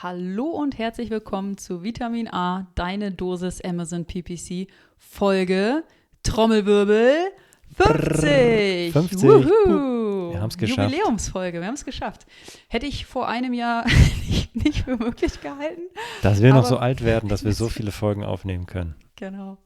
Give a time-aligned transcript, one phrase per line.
[0.00, 5.82] Hallo und herzlich willkommen zu Vitamin A, deine Dosis Amazon PPC, Folge
[6.22, 7.16] Trommelwirbel
[7.74, 8.92] 50.
[8.92, 9.22] 50.
[9.24, 10.32] Wuhu.
[10.34, 10.92] Wir haben's geschafft.
[10.92, 12.26] Jubiläumsfolge, wir haben es geschafft.
[12.68, 13.86] Hätte ich vor einem Jahr
[14.28, 15.82] nicht, nicht für möglich gehalten.
[16.22, 18.94] Dass wir noch so alt werden, dass wir so viele Folgen aufnehmen können.
[19.16, 19.58] Genau.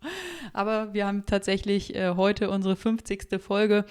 [0.54, 3.38] Aber wir haben tatsächlich äh, heute unsere 50.
[3.38, 3.84] Folge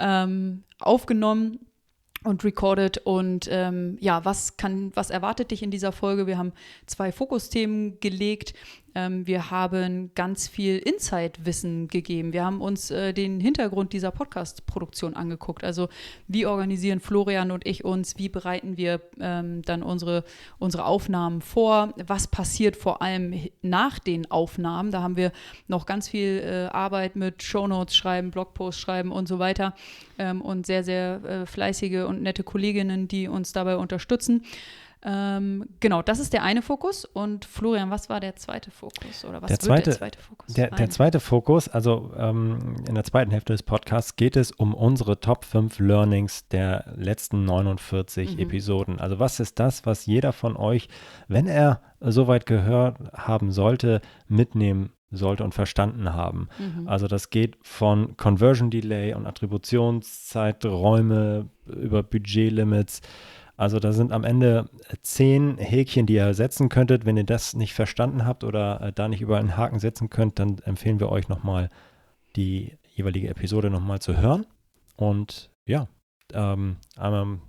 [0.00, 1.60] ähm, aufgenommen
[2.26, 2.98] und recorded.
[2.98, 6.26] Und ähm, ja, was kann, was erwartet dich in dieser Folge?
[6.26, 6.52] Wir haben
[6.86, 8.54] zwei Fokusthemen gelegt.
[8.96, 12.32] Ähm, wir haben ganz viel Insight-Wissen gegeben.
[12.32, 15.64] Wir haben uns äh, den Hintergrund dieser Podcast-Produktion angeguckt.
[15.64, 15.90] Also
[16.28, 18.16] wie organisieren Florian und ich uns?
[18.16, 20.24] Wie bereiten wir ähm, dann unsere,
[20.58, 21.92] unsere Aufnahmen vor?
[22.06, 24.90] Was passiert vor allem nach den Aufnahmen?
[24.90, 25.30] Da haben wir
[25.68, 29.74] noch ganz viel äh, Arbeit mit Shownotes schreiben, Blogposts schreiben und so weiter.
[30.18, 34.42] Ähm, und sehr, sehr äh, fleißige und nette Kolleginnen, die uns dabei unterstützen.
[35.08, 37.04] Ähm, genau, das ist der eine Fokus.
[37.04, 39.24] Und Florian, was war der zweite Fokus?
[39.24, 40.54] Oder was Der wird zweite- der zweite Fokus?
[40.54, 44.74] Der, der zweite Fokus, also ähm, in der zweiten Hälfte des Podcasts, geht es um
[44.74, 48.40] unsere Top 5 Learnings der letzten 49 Mhm.
[48.42, 48.98] Episoden.
[48.98, 50.88] Also was ist das, was jeder von euch,
[51.28, 56.48] wenn er soweit gehört haben sollte, mitnehmen sollte und verstanden haben?
[56.58, 56.88] Mhm.
[56.88, 63.02] Also das geht von Conversion Delay und Attributionszeiträume über Budgetlimits.
[63.56, 64.68] Also da sind am Ende
[65.02, 67.06] zehn Häkchen, die ihr setzen könntet.
[67.06, 70.38] Wenn ihr das nicht verstanden habt oder äh, da nicht überall einen Haken setzen könnt,
[70.38, 71.70] dann empfehlen wir euch nochmal
[72.36, 74.46] die jeweilige Episode nochmal zu hören.
[74.96, 75.88] Und ja,
[76.32, 77.40] ähm, ähm,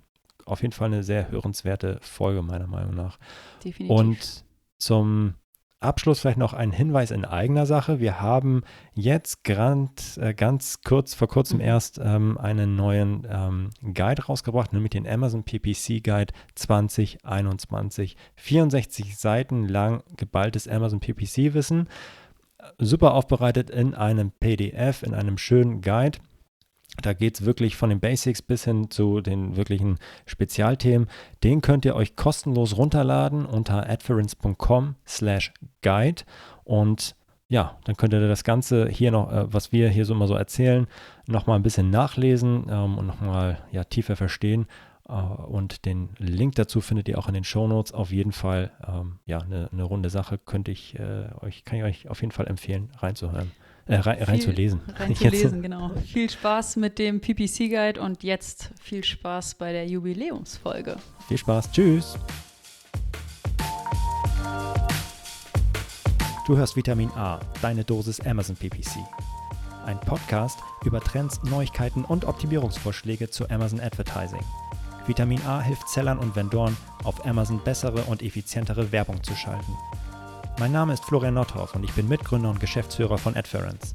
[0.44, 3.18] auf jeden Fall eine sehr hörenswerte Folge meiner Meinung nach.
[3.62, 3.90] Definitiv.
[3.90, 4.44] Und
[4.78, 5.34] zum
[5.80, 8.00] Abschluss vielleicht noch ein Hinweis in eigener Sache.
[8.00, 8.62] Wir haben
[8.94, 11.64] jetzt grand, äh, ganz kurz, vor kurzem Mhm.
[11.64, 18.16] erst ähm, einen neuen ähm, Guide rausgebracht, nämlich den Amazon PPC Guide 2021.
[18.34, 21.88] 64 Seiten lang geballtes Amazon PPC Wissen.
[22.78, 26.18] Super aufbereitet in einem PDF, in einem schönen Guide.
[27.02, 31.08] Da geht es wirklich von den Basics bis hin zu den wirklichen Spezialthemen.
[31.44, 36.22] Den könnt ihr euch kostenlos runterladen unter adference.com slash guide
[36.64, 37.14] und
[37.50, 40.34] ja, dann könnt ihr das Ganze hier noch, äh, was wir hier so immer so
[40.34, 40.86] erzählen,
[41.26, 44.66] nochmal ein bisschen nachlesen ähm, und nochmal ja, tiefer verstehen.
[45.08, 47.92] Äh, und den Link dazu findet ihr auch in den Shownotes.
[47.92, 51.84] Auf jeden Fall, ähm, ja, eine eine runde Sache könnte ich äh, euch, kann ich
[51.84, 53.50] euch auf jeden Fall empfehlen, reinzuhören,
[53.88, 54.80] äh, rein, reinzulesen.
[54.94, 55.90] Reinzulesen, genau.
[56.06, 60.96] Viel Spaß mit dem PPC-Guide und jetzt viel Spaß bei der Jubiläumsfolge.
[61.26, 62.18] Viel Spaß, tschüss.
[66.46, 68.96] Du hörst Vitamin A, deine Dosis Amazon PPC.
[69.84, 74.40] Ein Podcast über Trends, Neuigkeiten und Optimierungsvorschläge zu Amazon Advertising.
[75.06, 79.72] Vitamin A hilft Sellern und Vendoren, auf Amazon bessere und effizientere Werbung zu schalten.
[80.60, 83.94] Mein Name ist Florian Nordhoff und ich bin Mitgründer und Geschäftsführer von Adference.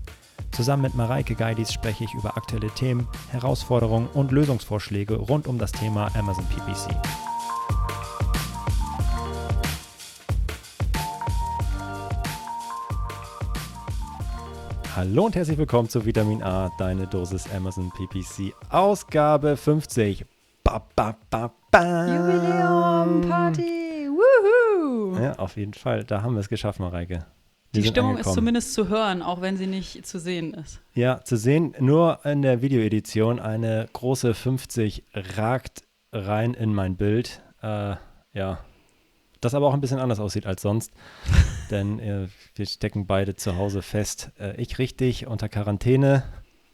[0.52, 5.74] Zusammen mit Mareike Geidis spreche ich über aktuelle Themen, Herausforderungen und Lösungsvorschläge rund um das
[5.74, 6.96] Thema Amazon PPC.
[14.96, 20.24] Hallo und herzlich willkommen zu Vitamin A, deine Dosis Amazon PPC, Ausgabe 50.
[20.64, 21.52] Ba, ba, ba.
[22.06, 24.08] Jubiläum, Party,
[25.12, 26.04] Ja, auf jeden Fall.
[26.04, 27.26] Da haben wir es geschafft, Mareike.
[27.72, 30.80] Wir Die Stimmung ist zumindest zu hören, auch wenn sie nicht zu sehen ist.
[30.94, 37.42] Ja, zu sehen, nur in der Videoedition, eine große 50 ragt rein in mein Bild.
[37.64, 37.96] Äh,
[38.34, 38.60] ja,
[39.42, 40.92] das aber auch ein bisschen anders aussieht als sonst,
[41.72, 44.32] denn äh, wir stecken beide zu Hause fest.
[44.40, 46.24] Äh, ich richtig unter Quarantäne.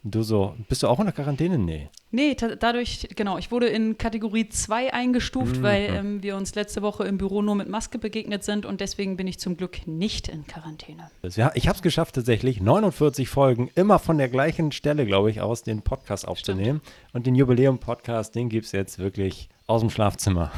[0.02, 1.58] Du so, bist du auch unter Quarantäne?
[1.58, 1.90] Nee.
[2.10, 5.62] Nee, dadurch, genau, ich wurde in Kategorie 2 eingestuft, Mhm.
[5.62, 9.18] weil ähm, wir uns letzte Woche im Büro nur mit Maske begegnet sind und deswegen
[9.18, 11.10] bin ich zum Glück nicht in Quarantäne.
[11.22, 15.42] Ja, ich habe es geschafft, tatsächlich 49 Folgen immer von der gleichen Stelle, glaube ich,
[15.42, 16.80] aus, den Podcast aufzunehmen.
[17.12, 20.50] Und den Jubiläum-Podcast, den gibt es jetzt wirklich aus dem Schlafzimmer.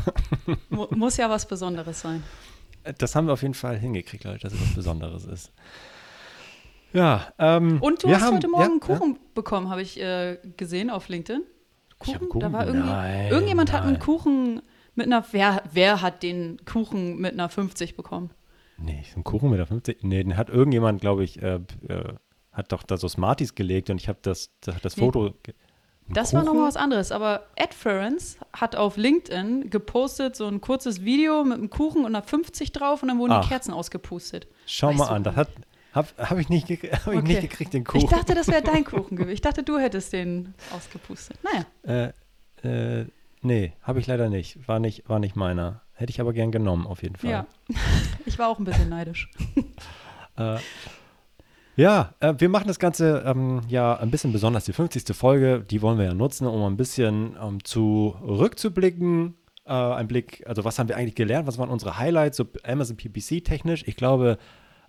[0.71, 2.23] Mu muss ja was Besonderes sein.
[2.99, 5.51] Das haben wir auf jeden Fall hingekriegt, Leute, dass es was Besonderes ist.
[6.93, 10.91] Ja, ähm, Und du hast haben, heute Morgen ja, Kuchen bekommen, habe ich äh, gesehen
[10.91, 11.43] auf LinkedIn.
[11.99, 12.29] Kuchen?
[12.29, 12.41] Kuchen?
[12.41, 14.03] Da war irgendwie, Nein, irgendjemand hat einen nein.
[14.03, 14.63] Kuchen
[14.95, 18.31] mit einer, wer, wer hat den Kuchen mit einer 50 bekommen?
[18.31, 18.85] Ja.
[18.85, 20.03] Nee, so ein Kuchen mit der 50.
[20.03, 22.15] Nee, den hat irgendjemand, glaube ich, äh, äh,
[22.53, 25.05] hat doch da so Smarties gelegt und ich habe das, das, das Nee.
[25.05, 25.35] Foto.
[26.09, 26.53] Das war Kuchen?
[26.53, 31.59] nochmal was anderes, aber Ed Ference hat auf LinkedIn gepostet so ein kurzes Video mit
[31.59, 33.43] einem Kuchen und einer 50 drauf und dann wurden Ach.
[33.45, 34.49] die Kerzen ausgepustet.
[34.67, 35.49] Schau Weißt mal an, das hat,
[35.93, 37.23] habe hab ich, nicht, hab ich Okay.
[37.23, 38.05] nicht gekriegt, den Kuchen.
[38.05, 39.33] Ich dachte, das wäre dein Kuchen gewesen.
[39.35, 41.39] Ich dachte, du hättest den ausgepustet.
[41.85, 42.13] Naja,
[42.63, 43.07] Äh, äh,
[43.43, 44.67] nee, habe ich leider nicht.
[44.69, 45.83] War nicht, war nicht meiner.
[45.95, 47.31] hätte ich aber gern genommen, auf jeden Fall.
[47.31, 47.47] Ja,
[48.27, 49.31] ich war auch ein bisschen neidisch.
[50.37, 50.59] Äh,
[51.77, 54.65] ja, äh, wir machen das Ganze ähm, ja ein bisschen besonders.
[54.67, 55.17] Die 50.
[55.17, 59.35] Folge, die wollen wir ja nutzen, um ein bisschen ähm, zurückzublicken.
[59.65, 61.47] Äh, ein Blick, also was haben wir eigentlich gelernt?
[61.47, 63.85] Was waren unsere Highlights, so Amazon PPC technisch?
[63.87, 64.39] Ich glaube,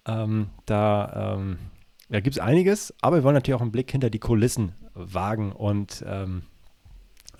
[0.07, 1.57] ähm, da, ähm,
[2.09, 5.51] da gibt es einiges, aber wir wollen natürlich auch einen Blick hinter die Kulissen wagen
[5.51, 6.43] und ähm,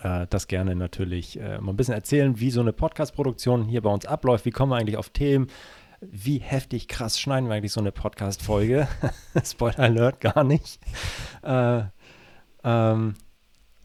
[0.01, 3.89] äh, das gerne natürlich äh, mal ein bisschen erzählen, wie so eine Podcast-Produktion hier bei
[3.92, 4.45] uns abläuft.
[4.45, 5.48] Wie kommen wir eigentlich auf Themen?
[6.12, 8.88] wie heftig krass schneiden wir eigentlich so eine Podcast-Folge?
[9.44, 10.80] Spoiler Alert, gar nicht.
[11.44, 11.83] Äh,
[12.63, 13.15] ähm,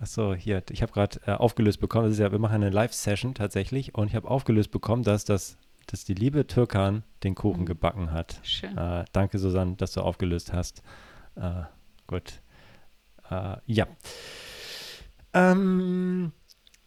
[0.01, 3.35] Achso, hier, ich habe gerade äh, aufgelöst bekommen, das ist ja, wir machen eine Live-Session
[3.35, 5.57] tatsächlich und ich habe aufgelöst bekommen, dass, das,
[5.89, 7.67] dass die liebe Türkan den Kuchen mhm.
[7.67, 8.41] gebacken hat.
[8.43, 8.77] Schön.
[8.77, 10.83] Äh, danke, Susanne, dass du aufgelöst hast.
[11.35, 11.63] Äh,
[12.07, 12.41] gut.
[13.31, 13.87] Äh, ja.
[15.33, 16.33] Ähm,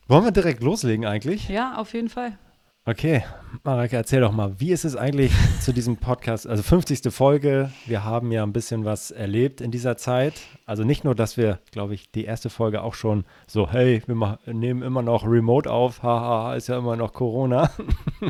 [0.07, 1.49] wollen wir direkt loslegen eigentlich?
[1.49, 2.37] Ja, auf jeden Fall.
[2.83, 3.23] Okay,
[3.63, 5.31] Marek, erzähl doch mal, wie ist es eigentlich
[5.61, 6.47] zu diesem Podcast?
[6.47, 7.13] Also 50.
[7.13, 10.33] Folge, wir haben ja ein bisschen was erlebt in dieser Zeit.
[10.65, 14.15] Also nicht nur, dass wir, glaube ich, die erste Folge auch schon so, hey, wir
[14.15, 17.69] machen, nehmen immer noch Remote auf, haha, ist ja immer noch Corona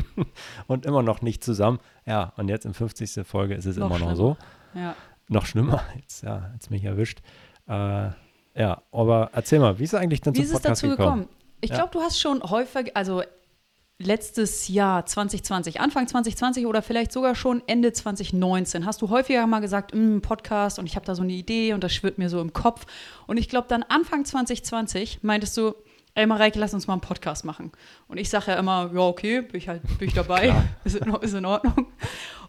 [0.66, 1.78] und immer noch nicht zusammen.
[2.04, 3.26] Ja, und jetzt in 50.
[3.26, 4.10] Folge ist es noch immer schlimmer.
[4.10, 4.36] noch so.
[4.74, 4.94] Ja.
[5.28, 7.20] Noch schlimmer, jetzt, ja, jetzt mich erwischt.
[7.68, 8.10] Äh,
[8.54, 10.90] ja, aber erzähl mal, wie ist es eigentlich denn wie zum Podcast gekommen?
[10.90, 11.28] Wie ist es dazu gekommen?
[11.62, 11.76] Ich ja.
[11.76, 13.22] glaube, du hast schon häufig, also
[14.04, 19.60] letztes Jahr 2020, Anfang 2020 oder vielleicht sogar schon Ende 2019 hast du häufiger mal
[19.60, 22.40] gesagt, mm, Podcast und ich habe da so eine Idee und das schwirrt mir so
[22.40, 22.86] im Kopf.
[23.26, 25.74] Und ich glaube, dann Anfang 2020 meintest du,
[26.14, 27.72] ey Mareike, lass uns mal einen Podcast machen.
[28.08, 30.54] Und ich sage ja immer, ja, okay, bin ich halt bin ich dabei,
[30.84, 31.86] ist in, ist in Ordnung.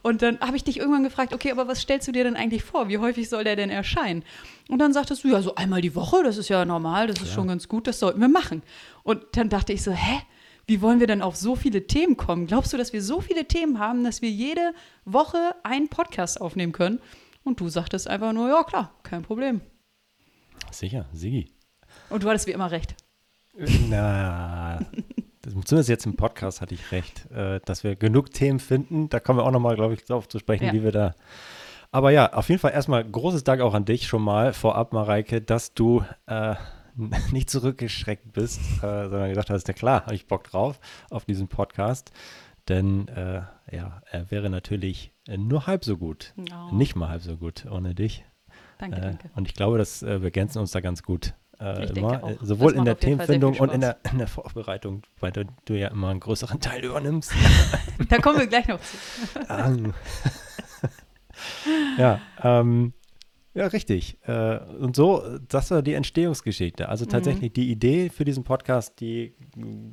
[0.02, 2.64] Und dann habe ich dich irgendwann gefragt, okay, aber was stellst du dir denn eigentlich
[2.64, 2.90] vor?
[2.90, 4.24] Wie häufig soll der denn erscheinen?
[4.68, 7.30] Und dann sagtest du, ja, so einmal die Woche, das ist ja normal, das ist
[7.30, 7.36] ja.
[7.36, 8.64] schon ganz gut, das sollten wir machen.
[9.04, 10.22] Und dann dachte ich so, hä?
[10.66, 12.48] Wie wollen wir denn auf so viele Themen kommen?
[12.48, 14.74] Glaubst du, dass wir so viele Themen haben, dass wir jede
[15.06, 17.00] Woche einen Podcast aufnehmen können?
[17.44, 19.62] Und du sagtest einfach nur, ja klar, kein Problem.
[20.72, 21.52] Sicher, Sigi.
[22.10, 22.96] Und du hattest wie immer recht.
[23.90, 24.80] Na,
[25.44, 29.10] zumindest jetzt im Podcast hatte ich recht, äh, dass wir genug Themen finden.
[29.10, 30.74] Da kommen wir auch nochmal, glaube ich, darauf zu sprechen, ja.
[30.74, 31.14] wie wir da.
[31.92, 35.42] Aber ja, auf jeden Fall erstmal großes Dank auch an dich schon mal vorab, Mareike,
[35.42, 36.56] dass du äh,
[37.32, 40.80] nicht zurückgeschreckt bist, äh, sondern gesagt hast, ja klar, habe ich Bock drauf
[41.10, 42.12] auf diesen Podcast.
[42.70, 43.42] Denn äh,
[43.72, 46.34] ja, er wäre natürlich nur halb so gut.
[46.38, 46.74] Oh.
[46.74, 48.24] Nicht mal halb so gut ohne dich.
[48.78, 49.30] Danke, äh, danke.
[49.36, 51.34] Und ich glaube, dass äh, wir ergänzen uns da ganz gut.
[51.60, 55.46] Äh, immer, äh, sowohl in der Themenfindung und in der, in der, Vorbereitung, weil du,
[55.66, 57.32] du, ja immer einen größeren Teil übernimmst.
[58.10, 58.98] da kommen wir gleich noch zu.
[61.98, 62.94] ja, ähm,
[63.54, 64.18] ja, richtig.
[64.24, 66.90] Äh, und so, das war die Entstehungsgeschichte.
[66.90, 67.54] Also tatsächlich mhm.
[67.54, 69.36] die Idee für diesen Podcast, die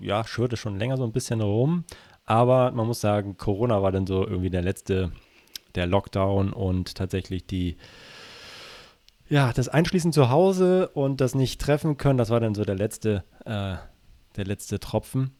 [0.00, 1.84] ja schwirrte schon länger so ein bisschen rum.
[2.24, 5.12] Aber man muss sagen, Corona war dann so irgendwie der letzte,
[5.74, 7.76] der Lockdown und tatsächlich die,
[9.28, 12.76] ja, das Einschließen zu Hause und das nicht treffen können, das war dann so der
[12.76, 13.74] letzte, äh,
[14.36, 15.32] der letzte Tropfen,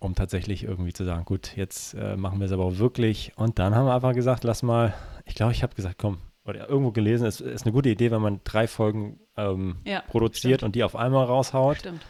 [0.00, 3.32] um tatsächlich irgendwie zu sagen, gut, jetzt äh, machen wir es aber auch wirklich.
[3.36, 4.94] Und dann haben wir einfach gesagt, lass mal,
[5.24, 6.18] ich glaube, ich habe gesagt, komm,
[6.48, 10.60] oder irgendwo gelesen, es ist eine gute Idee, wenn man drei Folgen ähm, ja, produziert
[10.60, 10.68] stimmt.
[10.68, 11.78] und die auf einmal raushaut.
[11.78, 12.04] Stimmt.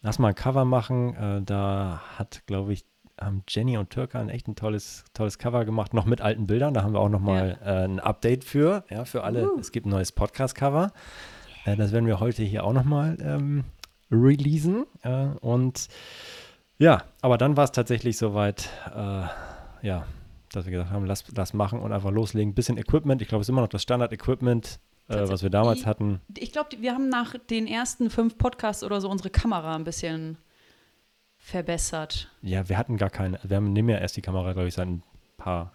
[0.00, 1.14] Lass mal ein Cover machen.
[1.14, 2.84] Äh, da hat, glaube ich,
[3.20, 6.72] haben Jenny und Türkan echt ein tolles, tolles Cover gemacht, noch mit alten Bildern.
[6.72, 7.82] Da haben wir auch noch mal ja.
[7.82, 9.52] äh, ein Update für, ja, für alle.
[9.52, 9.58] Uh.
[9.58, 10.92] Es gibt ein neues Podcast-Cover.
[11.64, 13.64] Äh, das werden wir heute hier auch noch mal ähm,
[14.10, 14.86] releasen.
[15.02, 15.88] Äh, und
[16.78, 19.24] ja, aber dann war es tatsächlich soweit, äh,
[19.86, 20.06] ja,
[20.52, 22.54] dass wir gesagt haben, lass das machen und einfach loslegen.
[22.54, 24.78] Bisschen Equipment, ich glaube, es ist immer noch das Standard-Equipment,
[25.08, 26.20] äh, was wir damals hatten.
[26.36, 30.38] Ich glaube, wir haben nach den ersten fünf Podcasts oder so unsere Kamera ein bisschen
[31.38, 32.30] verbessert.
[32.42, 34.88] Ja, wir hatten gar keine, wir haben, nehmen ja erst die Kamera, glaube ich, seit
[34.88, 35.02] ein
[35.36, 35.72] paar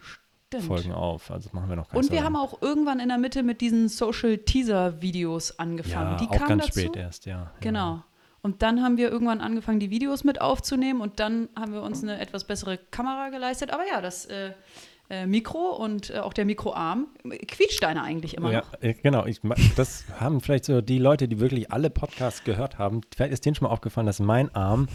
[0.48, 0.64] Stimmt.
[0.66, 1.32] Folgen auf.
[1.32, 3.90] Also machen wir noch gar Und wir haben auch irgendwann in der Mitte mit diesen
[3.90, 6.12] Social Teaser Videos angefangen.
[6.12, 6.80] Ja, die auch ganz dazu.
[6.80, 7.52] spät erst, ja.
[7.60, 7.96] Genau.
[7.96, 8.06] Ja.
[8.44, 12.04] Und dann haben wir irgendwann angefangen, die Videos mit aufzunehmen und dann haben wir uns
[12.04, 13.72] eine etwas bessere Kamera geleistet.
[13.72, 14.52] Aber ja, das äh,
[15.10, 17.08] äh, Mikro und äh, auch der Mikroarm
[17.48, 18.82] quietscht deiner eigentlich immer ja, noch.
[18.82, 19.26] Ja, genau.
[19.26, 19.40] Ich,
[19.78, 23.00] das haben vielleicht so die Leute, die wirklich alle Podcasts gehört haben.
[23.16, 24.90] Vielleicht ist denen schon mal aufgefallen, dass mein Arm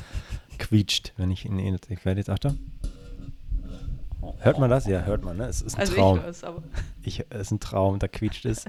[0.58, 1.58] quietscht, wenn ich ihn.
[1.88, 2.54] Ich werde jetzt achter.
[4.40, 4.86] Hört man das?
[4.86, 5.38] Ja, hört man.
[5.38, 5.46] Ne?
[5.46, 6.18] Es ist ein also Traum.
[6.18, 6.62] Ich es, aber.
[7.02, 8.66] Ich, es ist ein Traum, da quietscht es.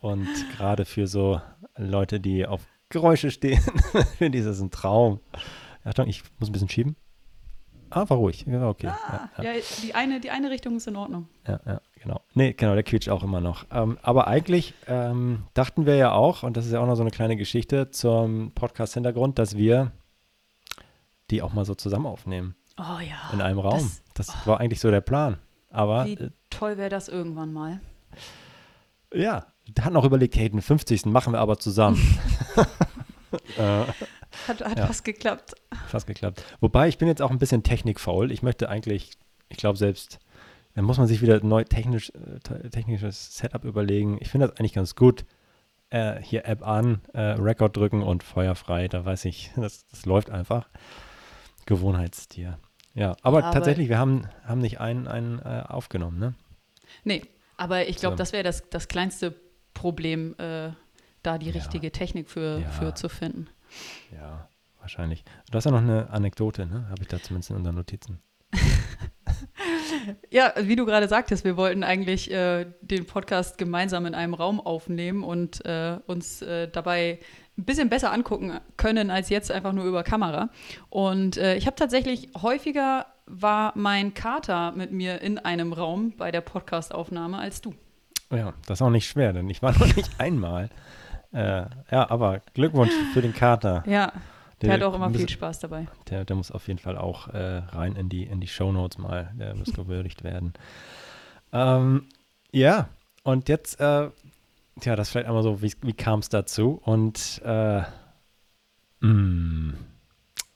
[0.00, 1.40] Und gerade für so
[1.76, 2.62] Leute, die auf
[2.92, 3.60] Geräusche stehen.
[4.18, 5.20] Finde ich, das ist ein Traum.
[5.84, 6.96] Achtung, ich muss ein bisschen schieben.
[7.90, 8.46] Ah, war ruhig.
[8.46, 8.86] Ja, okay.
[8.86, 9.52] Ah, ja, ja.
[9.52, 11.28] ja, die, eine, die eine Richtung ist in Ordnung.
[11.46, 12.20] Ja, ja, genau.
[12.32, 13.66] Nee, genau, der quietscht auch immer noch.
[13.70, 17.02] Ähm, aber eigentlich ähm, dachten wir ja auch, und das ist ja auch noch so
[17.02, 19.92] eine kleine Geschichte zum Podcast-Hintergrund, dass wir
[21.30, 22.54] die auch mal so zusammen aufnehmen.
[22.78, 23.30] Oh ja.
[23.32, 23.90] in einem Raum.
[24.14, 25.38] Das, Das, war eigentlich so der Plan.
[25.70, 27.80] Aber wie äh, toll wäre das irgendwann mal.
[29.12, 31.06] ja, hatten auch überlegt, hey, den 50.
[31.06, 31.98] machen wir aber zusammen.
[33.58, 33.84] äh,
[34.48, 34.86] Hat, hat Ja.
[34.86, 35.54] fast geklappt.
[35.88, 36.42] fast geklappt.
[36.60, 38.30] Wobei, ich bin jetzt auch ein bisschen technikfaul.
[38.32, 39.12] Ich möchte eigentlich,
[39.48, 40.18] ich glaube selbst,
[40.74, 44.18] dann muss man sich wieder neu technisch, äh, te- technisches Setup überlegen.
[44.20, 45.24] Ich finde das eigentlich ganz gut.
[45.90, 48.88] Äh, hier App an, äh, Record drücken und Feuer frei.
[48.88, 50.68] Da weiß ich, das, das läuft einfach.
[51.66, 52.58] Gewohnheitstier.
[52.94, 56.34] Ja, aber Ja, aber- tatsächlich, wir haben, haben nicht einen, einen äh, aufgenommen, ne?
[57.04, 57.22] Nee,
[57.56, 58.18] aber ich glaube, So.
[58.18, 59.34] das wäre das, das kleinste
[59.74, 60.70] Problem, äh,
[61.22, 61.52] da die Ja.
[61.52, 62.68] richtige Technik für, Ja.
[62.70, 63.48] für zu finden.
[64.12, 64.48] Ja,
[64.80, 65.24] wahrscheinlich.
[65.50, 66.86] Du hast ja noch eine Anekdote, ne?
[66.90, 68.20] Habe ich da zumindest in unseren Notizen.
[70.30, 74.60] Ja, wie du gerade sagtest, wir wollten eigentlich äh, den Podcast gemeinsam in einem Raum
[74.60, 77.18] aufnehmen und äh, uns äh, dabei
[77.58, 80.48] ein bisschen besser angucken können als jetzt einfach nur über Kamera.
[80.88, 86.30] Und äh, ich habe tatsächlich häufiger war mein Kater mit mir in einem Raum bei
[86.30, 87.74] der Podcastaufnahme als du.
[88.32, 90.70] Ja, das ist auch nicht schwer, denn ich war noch nicht einmal.
[91.32, 93.84] Äh, ja, aber Glückwunsch für den Kater.
[93.86, 94.12] Ja,
[94.60, 95.86] der, hat auch immer muss- viel Spaß dabei.
[96.10, 99.32] Der, der muss auf jeden Fall auch äh, rein in die, in die Shownotes mal.
[99.38, 100.52] Der muss gewürdigt werden.
[101.52, 102.06] Ähm,
[102.52, 102.88] ja,
[103.22, 104.08] und jetzt, äh,
[104.80, 106.80] tja, das vielleicht einmal so, wie, wie kam es dazu?
[106.84, 107.82] Und äh,
[109.00, 109.74] mh,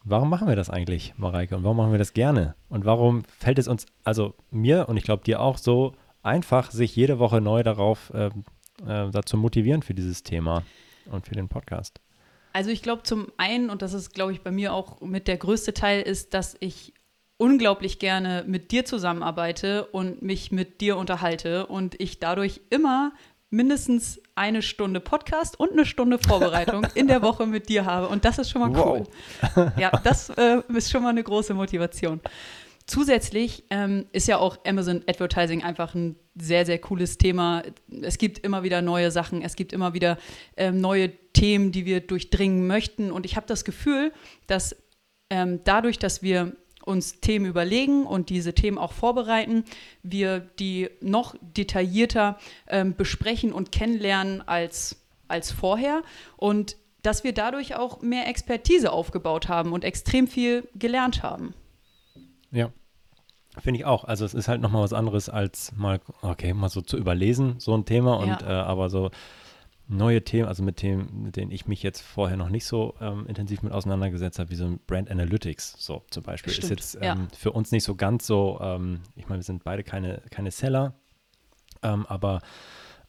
[0.04, 1.56] warum machen wir das eigentlich, Mareike?
[1.56, 2.54] Und warum machen wir das gerne?
[2.68, 5.94] Und warum fällt es uns, also mir und ich glaube dir auch so
[6.26, 8.44] einfach, sich jede Woche neu darauf ähm,
[8.86, 10.62] äh, dazu motivieren für dieses Thema
[11.10, 12.00] und für den Podcast?
[12.52, 15.36] Also ich glaube zum einen, und das ist, glaube ich, bei mir auch mit der
[15.36, 16.94] größte Teil, ist, dass ich
[17.38, 23.12] unglaublich gerne mit dir zusammenarbeite und mich mit dir unterhalte und ich dadurch immer
[23.50, 28.08] mindestens eine Stunde Podcast und eine Stunde Vorbereitung in der Woche mit dir habe.
[28.08, 29.04] Und das ist schon mal cool.
[29.78, 32.20] Ja, das äh, ist schon mal eine große Motivation.
[32.86, 37.64] Zusätzlich ähm, ist ja auch Amazon Advertising einfach ein sehr, sehr cooles Thema.
[38.02, 40.18] Es gibt immer wieder neue Sachen, es gibt immer wieder
[40.56, 43.10] ähm, neue Themen, die wir durchdringen möchten.
[43.10, 44.12] Und ich habe das Gefühl,
[44.46, 44.76] dass
[45.30, 46.52] ähm, dadurch, dass wir
[46.84, 49.64] uns Themen überlegen und diese Themen auch vorbereiten,
[50.04, 52.38] wir die noch detaillierter
[52.68, 56.02] ähm, besprechen und kennenlernen als, als vorher.
[56.36, 61.54] Und dass wir dadurch auch mehr Expertise aufgebaut haben und extrem viel gelernt haben.
[62.52, 62.70] Ja,
[63.58, 64.04] finde ich auch.
[64.04, 67.74] Also es ist halt nochmal was anderes als mal, okay, mal so zu überlesen, so
[67.76, 68.40] ein Thema und Ja.
[68.40, 69.10] äh, aber so
[69.88, 73.24] neue Themen, also mit Themen, mit denen ich mich jetzt vorher noch nicht so ähm,
[73.28, 77.02] intensiv mit auseinandergesetzt habe, wie so ein Brand Analytics, so zum Beispiel, Stimmt, ist jetzt
[77.02, 77.12] ja.
[77.12, 80.50] ähm, für uns nicht so ganz so, ähm, ich meine, wir sind beide keine, keine
[80.50, 80.94] Seller,
[81.84, 82.40] ähm, aber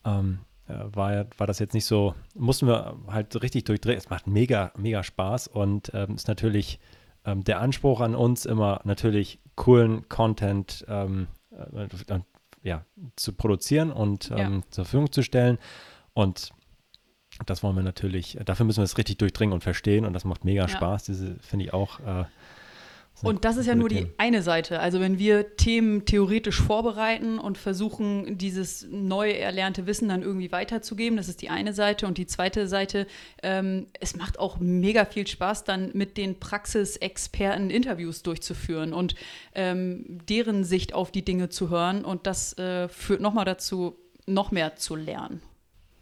[0.05, 3.97] ähm, äh, war, ja- war das jetzt nicht so, mussten wir halt so richtig durchdrehen.
[3.97, 6.79] Es macht mega, mega Spaß und ähm, ist natürlich
[7.27, 12.19] ähm, der Anspruch an uns immer natürlich coolen Content ähm, äh,
[12.63, 12.83] ja,
[13.15, 14.37] zu produzieren und Ja.
[14.39, 15.59] ähm, zur Verfügung zu stellen.
[16.13, 16.49] Und
[17.45, 20.43] das wollen wir natürlich, dafür müssen wir es richtig durchdringen und verstehen und das macht
[20.43, 20.67] mega Ja.
[20.69, 21.03] Spaß.
[21.03, 21.99] Diese finde ich auch.
[21.99, 22.25] Äh,
[23.23, 24.79] Und das ist ja nur die eine Seite.
[24.79, 31.17] Also wenn wir Themen theoretisch vorbereiten und versuchen, dieses neu erlernte Wissen dann irgendwie weiterzugeben,
[31.17, 32.05] das ist die eine Seite.
[32.05, 33.07] Und die zweite Seite,
[33.41, 39.15] ähm, es macht auch mega viel Spaß, dann mit den Praxisexperten Interviews durchzuführen und
[39.55, 42.05] ähm, deren Sicht auf die Dinge zu hören.
[42.05, 43.97] Und das äh, führt nochmal dazu,
[44.27, 45.41] noch mehr zu lernen.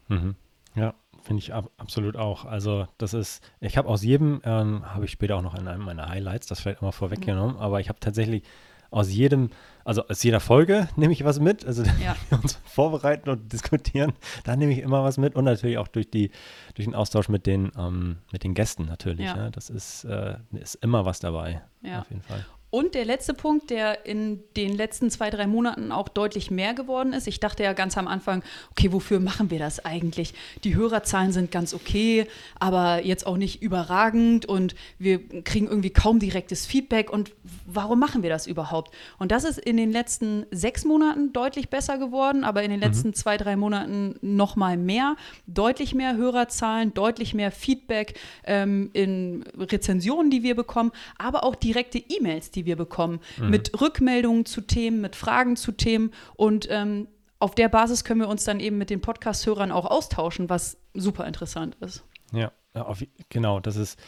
[0.10, 0.36] Mhm.
[0.76, 0.94] Ja,
[1.26, 2.46] finde ich ab, absolut auch.
[2.46, 5.84] Also das ist, ich habe aus jedem, ähm, habe ich später auch noch in einem
[5.84, 8.44] meiner Highlights, das vielleicht immer vorweggenommen, aber ich habe tatsächlich
[8.92, 9.50] aus jedem,
[9.84, 12.16] also aus jeder Folge nehme ich was mit, also Ja.
[12.30, 14.14] wir uns vorbereiten und diskutieren,
[14.44, 16.30] da nehme ich immer was mit und natürlich auch durch die,
[16.76, 19.26] durch den Austausch mit den, ähm, mit den Gästen natürlich.
[19.26, 19.36] Ja.
[19.36, 19.52] Ne?
[19.52, 22.02] Das ist, äh, ist immer was dabei, Ja.
[22.02, 22.46] auf jeden Fall.
[22.72, 27.14] Und der letzte Punkt, der in den letzten zwei, drei Monaten auch deutlich mehr geworden
[27.14, 27.26] ist.
[27.26, 30.34] Ich dachte ja ganz am Anfang, okay, wofür machen wir das eigentlich?
[30.66, 32.28] Die Hörerzahlen sind ganz okay,
[32.60, 37.14] aber jetzt auch nicht überragend und wir kriegen irgendwie kaum direktes Feedback.
[37.14, 37.32] Und
[37.66, 38.94] warum machen wir das überhaupt?
[39.20, 43.14] Und das ist in den letzten sechs Monaten deutlich besser geworden, aber in den letzten
[43.14, 45.16] zwei, drei Monaten noch mal mehr.
[45.48, 52.00] Deutlich mehr Hörerzahlen, deutlich mehr Feedback ähm, in Rezensionen, die wir bekommen, aber auch direkte
[52.00, 56.12] E-Mails, die wir bekommen, mit Rückmeldungen zu Themen, mit Fragen zu Themen.
[56.36, 57.08] Und ähm,
[57.40, 61.26] auf der Basis können wir uns dann eben mit den Podcast-Hörern auch austauschen, was super
[61.28, 62.04] interessant ist.
[62.32, 64.00] Ja, auf, genau, das ist,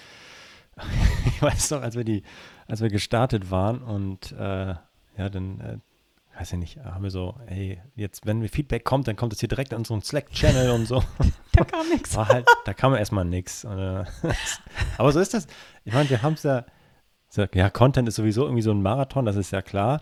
[1.25, 2.23] ich weiß noch, als wir die,
[2.67, 4.75] als wir gestartet waren und äh,
[5.17, 5.77] ja, dann, äh,
[6.37, 9.39] weiß ich nicht, haben wir so, hey, jetzt, wenn mir Feedback kommt, dann kommt es
[9.39, 11.03] hier direkt in unseren Slack-Channel und so.
[11.53, 12.15] Da kam nichts.
[12.15, 13.63] Halt, da kam erstmal nichts.
[13.63, 14.03] Äh,
[14.99, 15.47] aber so ist das.
[15.85, 16.65] Ich meine, wir haben es ja,
[17.53, 20.01] Ja, Content ist sowieso irgendwie so ein Marathon, das ist ja klar.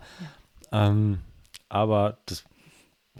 [0.72, 0.88] Ja.
[0.88, 1.20] Ähm,
[1.68, 2.44] aber das,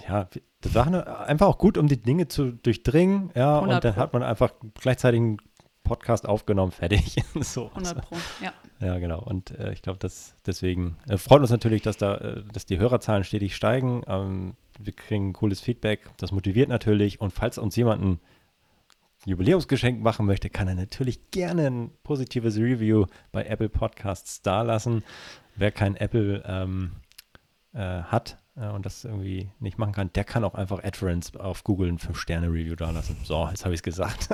[0.09, 0.29] ja,
[0.61, 3.31] das war einfach auch gut, um die Dinge zu durchdringen.
[3.35, 5.39] Ja, und dann hat man einfach gleichzeitig einen
[5.87, 7.17] Podcast aufgenommen, fertig.
[7.41, 7.69] so.
[7.69, 8.53] 100 Pro, ja.
[8.81, 9.21] Ja, genau.
[9.21, 12.79] Und äh, ich glaube, dass deswegen äh, freut uns natürlich, dass da, äh, dass die
[12.79, 14.03] Hörerzahlen stetig steigen.
[14.07, 16.01] Ähm, wir kriegen cooles Feedback.
[16.19, 17.21] Das motiviert natürlich.
[17.21, 18.21] Und falls uns jemand ein
[19.26, 25.02] Jubiläumsgeschenk machen möchte, kann er natürlich gerne ein positives Review bei Apple Podcasts dalassen.
[25.56, 26.92] Wer kein Apple ähm,
[27.75, 31.64] äh, hat, äh, und das irgendwie nicht machen kann, der kann auch einfach AdFriends auf
[31.64, 33.16] Google ein 5-Sterne-Review dalassen.
[33.25, 34.28] So, jetzt habe ich es gesagt.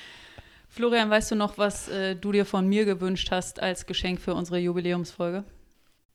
[0.68, 4.34] Florian, weißt du noch, was äh, du dir von mir gewünscht hast als Geschenk für
[4.34, 5.44] unsere Jubiläumsfolge?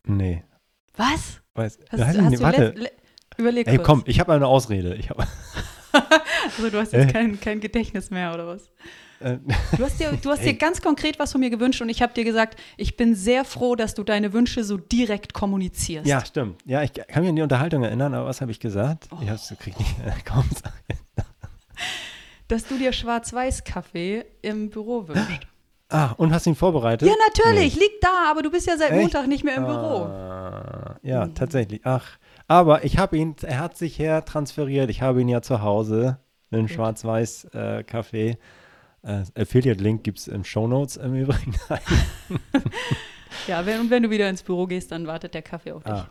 [0.06, 0.44] Nee.
[0.98, 1.42] Was?
[1.56, 2.92] Weiß, hast, hast nicht, du warte.
[3.38, 3.88] Überleg Ey, kurz.
[3.88, 4.96] komm, ich habe eine Ausrede.
[4.96, 5.18] Ich hab
[6.46, 8.70] also du hast jetzt kein, kein Gedächtnis mehr, oder was?
[9.20, 9.38] Äh,
[9.78, 12.14] du hast, dir, du hast dir ganz konkret was von mir gewünscht und ich habe
[12.14, 16.06] dir gesagt, ich bin sehr froh, dass du deine Wünsche so direkt kommunizierst.
[16.06, 16.62] Ja, stimmt.
[16.66, 19.08] Ja, ich kann mich an die Unterhaltung erinnern, aber was habe ich gesagt?
[19.12, 19.18] Oh.
[19.22, 20.44] Ich hab's, krieg nicht, äh, kaum
[22.50, 25.48] Dass du dir Schwarz-Weiß-Kaffee im Büro wünschst.
[25.90, 27.08] Ah, und hast ihn vorbereitet?
[27.08, 27.82] Ja, natürlich, nee.
[27.82, 29.02] liegt da, aber du bist ja seit Echt?
[29.02, 30.06] Montag nicht mehr im Büro.
[30.06, 31.36] Ah, ja, mhm.
[31.36, 31.82] tatsächlich.
[31.84, 34.90] Ach, aber ich habe ihn, er hat sich her transferiert.
[34.90, 36.18] Ich habe ihn ja zu Hause,
[36.56, 38.38] einen Schwarz-Weiß-Kaffee.
[39.04, 41.56] Äh, äh, Affiliate-Link gibt es in Show Notes im Übrigen.
[43.48, 45.94] ja, wenn, und wenn du wieder ins Büro gehst, dann wartet der Kaffee auf dich.
[45.94, 46.10] Ah,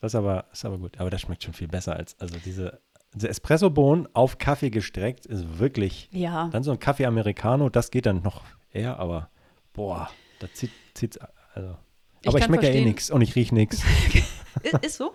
[0.00, 1.00] das ist aber, ist aber gut.
[1.00, 2.80] Aber das schmeckt schon viel besser als, also diese,
[3.14, 6.08] diese Espresso-Bohnen auf Kaffee gestreckt ist wirklich.
[6.12, 6.48] Ja.
[6.48, 9.30] Dann so ein Kaffee Americano, das geht dann noch eher, aber
[9.72, 11.18] boah, da zieht, zieht's,
[11.54, 11.76] also.
[12.22, 13.82] Ich aber ich schmecke ja eh nichts und ich rieche nichts.
[14.82, 15.14] ist so?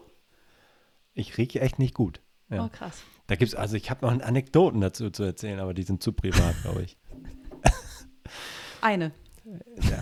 [1.14, 2.22] Ich rieche echt nicht gut.
[2.50, 2.66] Ja.
[2.66, 3.04] Oh, krass.
[3.32, 6.12] Da gibt es, also ich habe noch Anekdoten dazu zu erzählen, aber die sind zu
[6.12, 6.98] privat, glaube ich.
[8.82, 9.14] Eine.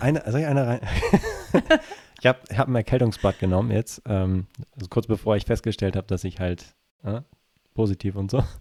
[0.00, 0.80] Eine, soll ich eine rein?
[2.18, 6.24] ich habe hab ein Erkältungsbad genommen jetzt, ähm, also kurz bevor ich festgestellt habe, dass
[6.24, 7.20] ich halt äh,
[7.72, 8.42] positiv und so.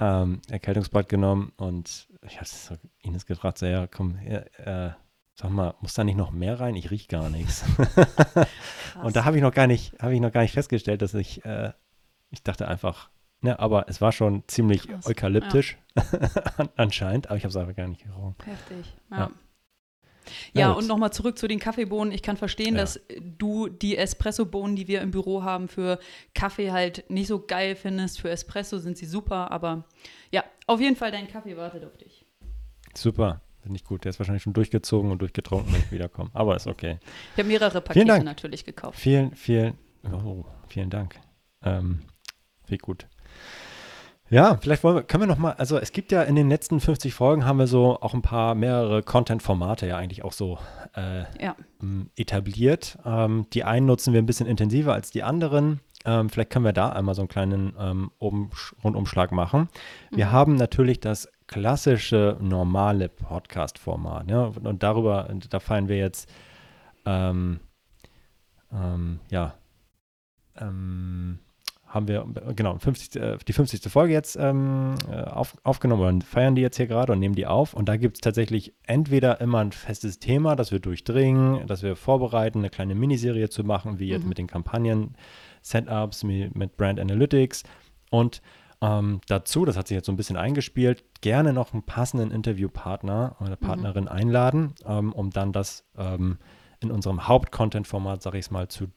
[0.00, 4.90] Ähm, Erkältungsbad genommen und ich habe so Ines gefragt, so, ja, komm, äh,
[5.34, 6.76] sag mal, muss da nicht noch mehr rein?
[6.76, 7.64] Ich rieche gar nichts.
[9.02, 11.44] und da habe ich noch gar nicht, habe ich noch gar nicht festgestellt, dass ich,
[11.44, 11.72] äh,
[12.30, 13.10] ich dachte einfach,
[13.42, 15.06] ja, aber es war schon ziemlich Krass.
[15.06, 16.68] eukalyptisch ja.
[16.76, 18.34] anscheinend, aber ich habe es einfach gar nicht gerochen.
[18.44, 19.18] Heftig, ja.
[19.18, 19.30] ja.
[20.52, 22.12] Ja, und nochmal zurück zu den Kaffeebohnen.
[22.12, 22.82] Ich kann verstehen, ja.
[22.82, 25.98] dass du die Espresso-Bohnen, die wir im Büro haben, für
[26.34, 28.20] Kaffee halt nicht so geil findest.
[28.20, 29.84] Für Espresso sind sie super, aber
[30.30, 32.26] ja, auf jeden Fall dein Kaffee wartet auf dich.
[32.94, 34.04] Super, finde ich gut.
[34.04, 36.30] Der ist wahrscheinlich schon durchgezogen und durchgetrunken, wenn ich wiederkomme.
[36.32, 36.98] Aber ist okay.
[37.32, 38.98] Ich habe mehrere Pakete natürlich gekauft.
[38.98, 39.78] Vielen, vielen,
[40.12, 41.18] oh, vielen Dank.
[41.62, 42.00] Ähm,
[42.66, 43.06] wie gut.
[44.30, 46.80] Ja, vielleicht wollen wir, können wir noch mal, also es gibt ja in den letzten
[46.80, 50.58] 50 Folgen haben wir so auch ein paar mehrere Content-Formate ja eigentlich auch so
[50.94, 51.56] äh, ja.
[52.16, 52.98] etabliert.
[53.06, 55.80] Ähm, die einen nutzen wir ein bisschen intensiver als die anderen.
[56.04, 58.50] Ähm, vielleicht können wir da einmal so einen kleinen ähm, um,
[58.84, 59.68] Rundumschlag machen.
[60.10, 60.32] Wir mhm.
[60.32, 64.30] haben natürlich das klassische normale Podcast-Format.
[64.30, 64.52] Ja?
[64.62, 66.30] Und darüber, da fallen wir jetzt
[67.06, 67.60] ähm,
[68.70, 69.54] ähm, ja
[70.60, 71.38] ähm,
[71.88, 73.90] haben wir, genau, 50, äh, die 50.
[73.90, 77.46] Folge jetzt ähm, äh, auf, aufgenommen und feiern die jetzt hier gerade und nehmen die
[77.46, 77.72] auf.
[77.72, 81.96] Und da gibt es tatsächlich entweder immer ein festes Thema, das wir durchdringen, das wir
[81.96, 84.28] vorbereiten, eine kleine Miniserie zu machen, wie jetzt mhm.
[84.28, 85.16] mit den Kampagnen,
[85.62, 87.62] Setups, mit Brand Analytics.
[88.10, 88.42] Und
[88.80, 93.36] ähm, dazu, das hat sich jetzt so ein bisschen eingespielt, gerne noch einen passenden Interviewpartner
[93.40, 93.66] oder mhm.
[93.66, 94.10] Partnerin mhm.
[94.10, 96.38] einladen, ähm, um dann das ähm,
[96.80, 98.88] in unserem Haupt-Content-Format, sage ich es mal, zu,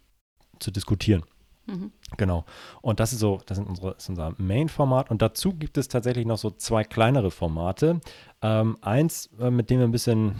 [0.59, 1.23] zu diskutieren.
[1.71, 1.91] Mhm.
[2.17, 2.45] Genau.
[2.81, 5.09] Und das ist so, das, sind unsere, ist unser Main-Format.
[5.09, 8.01] Und dazu gibt es tatsächlich noch so zwei kleinere Formate.
[8.41, 10.35] Ähm, eins, äh, mit dem wir ein bisschen,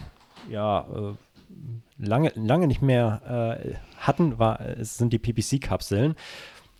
[0.50, 1.14] ja, äh,
[1.98, 6.14] lange, lange nicht mehr äh, hatten, war, es sind die PPC-Kapseln.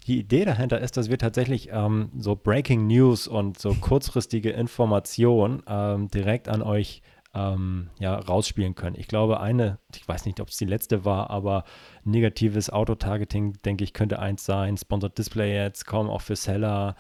[0.07, 5.62] Die Idee dahinter ist, dass wir tatsächlich ähm, so Breaking News und so kurzfristige Informationen
[5.69, 7.03] ähm, direkt an euch
[7.35, 8.97] ähm, ja, rausspielen können.
[8.99, 11.64] Ich glaube, eine, ich weiß nicht, ob es die letzte war, aber
[12.05, 14.77] negatives Autotargeting, denke ich, könnte eins sein.
[14.77, 16.95] Sponsored Display Ads kommen auch für Seller,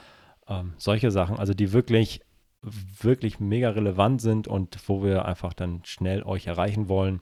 [0.48, 2.20] ähm, solche Sachen, also die wirklich,
[2.62, 7.20] wirklich mega relevant sind und wo wir einfach dann schnell euch erreichen wollen.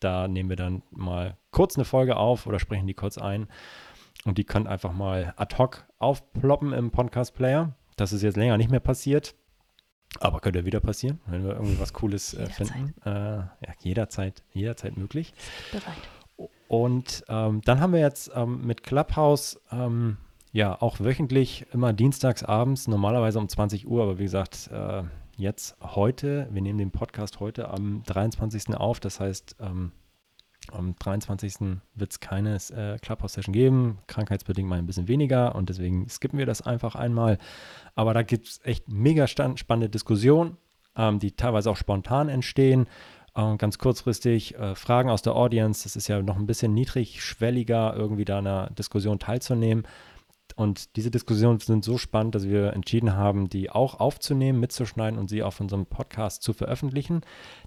[0.00, 3.48] Da nehmen wir dann mal kurz eine Folge auf oder sprechen die kurz ein.
[4.24, 7.74] Und die können einfach mal ad hoc aufploppen im Podcast-Player.
[7.96, 9.34] Das ist jetzt länger nicht mehr passiert.
[10.20, 12.94] Aber könnte wieder passieren, wenn wir irgendwie was Cooles äh, finden.
[13.04, 13.48] Äh, ja,
[13.80, 15.32] jederzeit, jederzeit möglich.
[15.72, 16.48] Bereit.
[16.68, 20.18] Und ähm, dann haben wir jetzt ähm, mit Clubhouse ähm,
[20.52, 25.02] ja auch wöchentlich immer dienstags abends, normalerweise um 20 Uhr, aber wie gesagt, äh,
[25.36, 28.76] jetzt heute, wir nehmen den Podcast heute am 23.
[28.76, 29.92] auf, das heißt, ähm,
[30.72, 31.78] Am 23.
[31.94, 36.46] wird es keine äh, Clubhouse-Session geben, krankheitsbedingt mal ein bisschen weniger und deswegen skippen wir
[36.46, 37.38] das einfach einmal.
[37.94, 40.56] Aber da gibt es echt mega spannende Diskussionen,
[40.96, 42.86] ähm, die teilweise auch spontan entstehen.
[43.34, 45.84] Äh, ganz kurzfristig äh, Fragen aus der Audience.
[45.84, 49.84] Das ist ja noch ein bisschen niedrigschwelliger, irgendwie da einer Diskussion teilzunehmen.
[50.58, 55.28] Und diese Diskussionen sind so spannend, dass wir entschieden haben, die auch aufzunehmen, mitzuschneiden und
[55.28, 57.20] sie auf unserem Podcast zu veröffentlichen.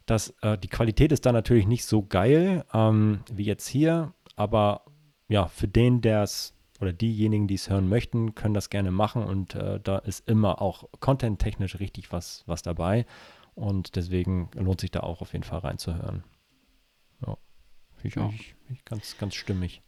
[0.06, 4.84] Das, äh, die Qualität ist da natürlich nicht so geil ähm, wie jetzt hier, aber
[5.30, 9.23] ja, für den, der es oder diejenigen, die es hören möchten, können das gerne machen
[9.23, 13.06] und äh, da ist immer auch content-technisch richtig was, was dabei
[13.56, 16.25] und deswegen lohnt sich da auch auf jeden Fall reinzuhören.
[17.25, 17.38] Ja,
[17.95, 18.73] finde ich, ja.
[18.73, 19.82] ich ganz, ganz stimmig.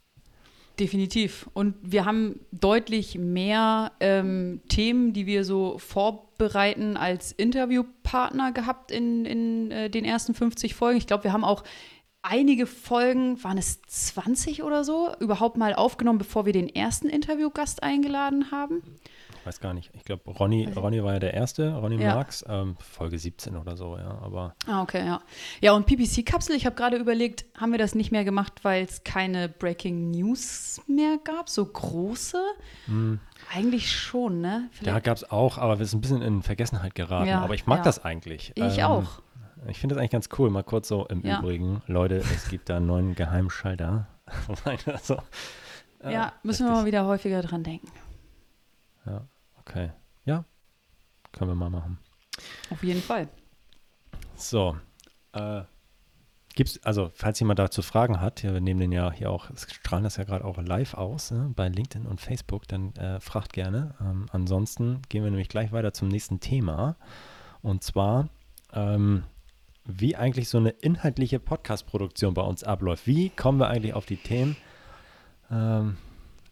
[0.80, 1.48] Definitiv.
[1.54, 9.24] Und wir haben deutlich mehr ähm, Themen, die wir so vorbereiten als Interviewpartner gehabt in,
[9.24, 10.98] in äh, den ersten 50 Folgen.
[10.98, 11.62] Ich glaube, wir haben auch
[12.22, 17.82] einige Folgen, waren es 20 oder so, überhaupt mal aufgenommen, bevor wir den ersten Interviewgast
[17.82, 18.82] eingeladen haben
[19.46, 19.90] weiß gar nicht.
[19.94, 22.14] Ich glaube, Ronny, Ronny war ja der Erste, Ronny ja.
[22.14, 24.18] Marx, ähm, Folge 17 oder so, ja.
[24.22, 25.20] Aber ah, okay, ja.
[25.60, 29.04] Ja, und PPC-Kapsel, ich habe gerade überlegt, haben wir das nicht mehr gemacht, weil es
[29.04, 32.38] keine Breaking News mehr gab, so große?
[32.86, 33.20] Hm.
[33.54, 34.68] Eigentlich schon, ne?
[34.72, 34.94] Vielleicht.
[34.94, 37.28] Ja, gab es auch, aber wir sind ein bisschen in Vergessenheit geraten.
[37.28, 37.84] Ja, aber ich mag ja.
[37.84, 38.52] das eigentlich.
[38.54, 39.22] Ich ähm, auch.
[39.68, 40.50] Ich finde das eigentlich ganz cool.
[40.50, 41.20] Mal kurz so im.
[41.20, 44.06] Übrigen, Leute, es gibt da einen neuen Geheimschalter.
[44.86, 45.18] also,
[46.02, 47.88] äh, ja, müssen wir mal wieder häufiger dran denken.
[49.06, 49.22] Ja.
[49.66, 49.90] Okay.
[50.24, 50.44] Ja,
[51.32, 51.98] können wir mal machen.
[52.70, 53.28] Auf jeden Fall.
[54.36, 54.76] So.
[55.32, 55.62] Äh,
[56.54, 60.16] gibt's, also, falls jemand dazu Fragen hat, wir nehmen den ja hier auch, strahlen das
[60.16, 63.94] ja gerade auch live aus ne, bei LinkedIn und Facebook, dann äh, fragt gerne.
[64.00, 66.96] Ähm, ansonsten gehen wir nämlich gleich weiter zum nächsten Thema.
[67.62, 68.28] Und zwar,
[68.72, 69.24] ähm,
[69.84, 73.06] wie eigentlich so eine inhaltliche Podcast-Produktion bei uns abläuft.
[73.06, 74.56] Wie kommen wir eigentlich auf die Themen?
[75.50, 75.98] Ähm,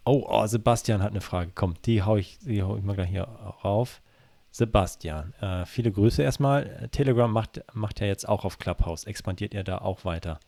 [0.04, 1.52] Oh, oh, Sebastian hat eine Frage.
[1.54, 4.02] Komm, die hau ich, die hau ich mal gleich hier rauf.
[4.50, 6.88] Sebastian, äh, viele Grüße erstmal.
[6.90, 9.04] Telegram macht, macht ja jetzt auch auf Clubhouse.
[9.04, 10.40] Expandiert ihr da auch weiter?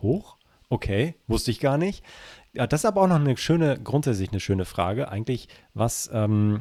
[0.00, 0.36] Hoch?
[0.68, 2.04] Okay, wusste ich gar nicht.
[2.52, 5.08] Ja, das ist aber auch noch eine schöne, grundsätzlich eine schöne Frage.
[5.10, 6.58] Eigentlich, was, ähm,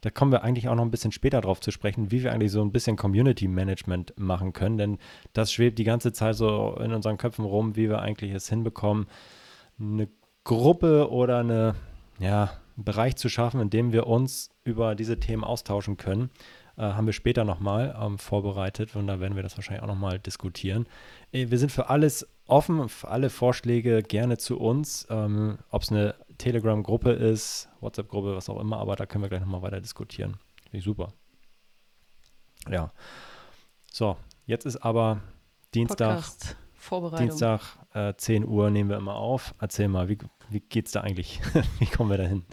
[0.00, 2.50] da kommen wir eigentlich auch noch ein bisschen später drauf zu sprechen, wie wir eigentlich
[2.50, 4.98] so ein bisschen Community Management machen können, denn
[5.34, 9.06] das schwebt die ganze Zeit so in unseren Köpfen rum, wie wir eigentlich es hinbekommen,
[9.78, 10.08] eine
[10.44, 11.74] Gruppe oder eine,
[12.18, 16.30] ja, einen Bereich zu schaffen, in dem wir uns über diese Themen austauschen können.
[16.76, 20.18] Äh, haben wir später nochmal ähm, vorbereitet und da werden wir das wahrscheinlich auch nochmal
[20.18, 20.86] diskutieren.
[21.32, 25.90] Äh, wir sind für alles offen, für alle Vorschläge gerne zu uns, ähm, ob es
[25.90, 30.36] eine Telegram-Gruppe ist, WhatsApp-Gruppe, was auch immer, aber da können wir gleich nochmal weiter diskutieren.
[30.64, 31.12] Finde ich super.
[32.68, 32.92] Ja.
[33.92, 35.20] So, jetzt ist aber
[35.74, 36.16] Dienstag.
[36.16, 36.56] Podcast.
[36.74, 37.28] Vorbereitung.
[37.28, 39.54] Dienstag, äh, 10 Uhr nehmen wir immer auf.
[39.60, 40.18] Erzähl mal, wie,
[40.50, 41.40] wie geht's da eigentlich?
[41.78, 42.44] wie kommen wir da hin?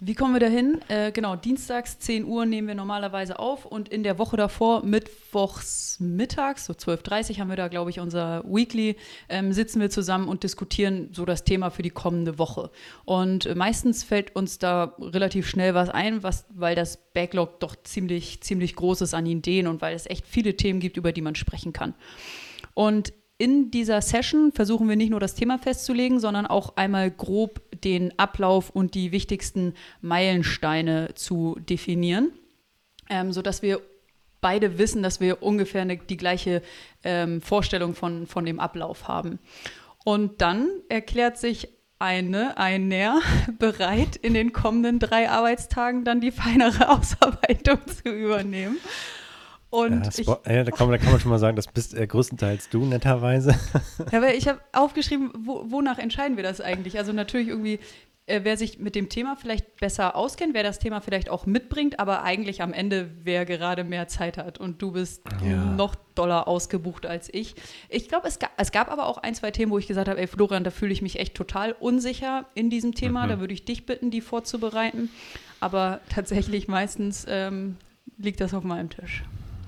[0.00, 0.80] Wie kommen wir dahin?
[0.86, 5.98] Äh, genau, dienstags 10 Uhr nehmen wir normalerweise auf und in der Woche davor, mittwochs
[5.98, 8.94] mittags, so 12.30 Uhr, haben wir da, glaube ich, unser Weekly,
[9.28, 12.70] ähm, sitzen wir zusammen und diskutieren so das Thema für die kommende Woche.
[13.06, 17.74] Und äh, meistens fällt uns da relativ schnell was ein, was, weil das Backlog doch
[17.82, 21.22] ziemlich, ziemlich groß ist an Ideen und weil es echt viele Themen gibt, über die
[21.22, 21.94] man sprechen kann.
[22.74, 27.62] Und in dieser Session versuchen wir nicht nur das Thema festzulegen, sondern auch einmal grob
[27.84, 32.32] den Ablauf und die wichtigsten Meilensteine zu definieren,
[33.08, 33.80] ähm, sodass wir
[34.40, 36.62] beide wissen, dass wir ungefähr eine, die gleiche
[37.04, 39.38] ähm, Vorstellung von, von dem Ablauf haben.
[40.04, 41.68] Und dann erklärt sich
[42.00, 43.20] eine, einer
[43.58, 48.78] bereit, in den kommenden drei Arbeitstagen dann die feinere Ausarbeitung zu übernehmen.
[49.70, 51.94] Und ja, ich, ja, da, kann man, da, kann man, schon mal sagen, das bist
[51.94, 53.54] äh, größtenteils du, netterweise.
[54.12, 56.96] Ja, weil ich habe aufgeschrieben, wo, wonach entscheiden wir das eigentlich?
[56.96, 57.78] Also natürlich irgendwie,
[58.24, 62.00] äh, wer sich mit dem Thema vielleicht besser auskennt, wer das Thema vielleicht auch mitbringt,
[62.00, 64.58] aber eigentlich am Ende, wer gerade mehr Zeit hat.
[64.58, 65.64] Und du bist ja.
[65.64, 67.54] noch doller ausgebucht als ich.
[67.90, 70.20] Ich glaube, es, ga, es gab aber auch ein, zwei Themen, wo ich gesagt habe,
[70.20, 73.24] ey Florian, da fühle ich mich echt total unsicher in diesem Thema.
[73.24, 73.28] Mhm.
[73.28, 75.10] Da würde ich dich bitten, die vorzubereiten.
[75.60, 77.76] Aber tatsächlich meistens ähm,
[78.16, 79.24] liegt das auf meinem Tisch.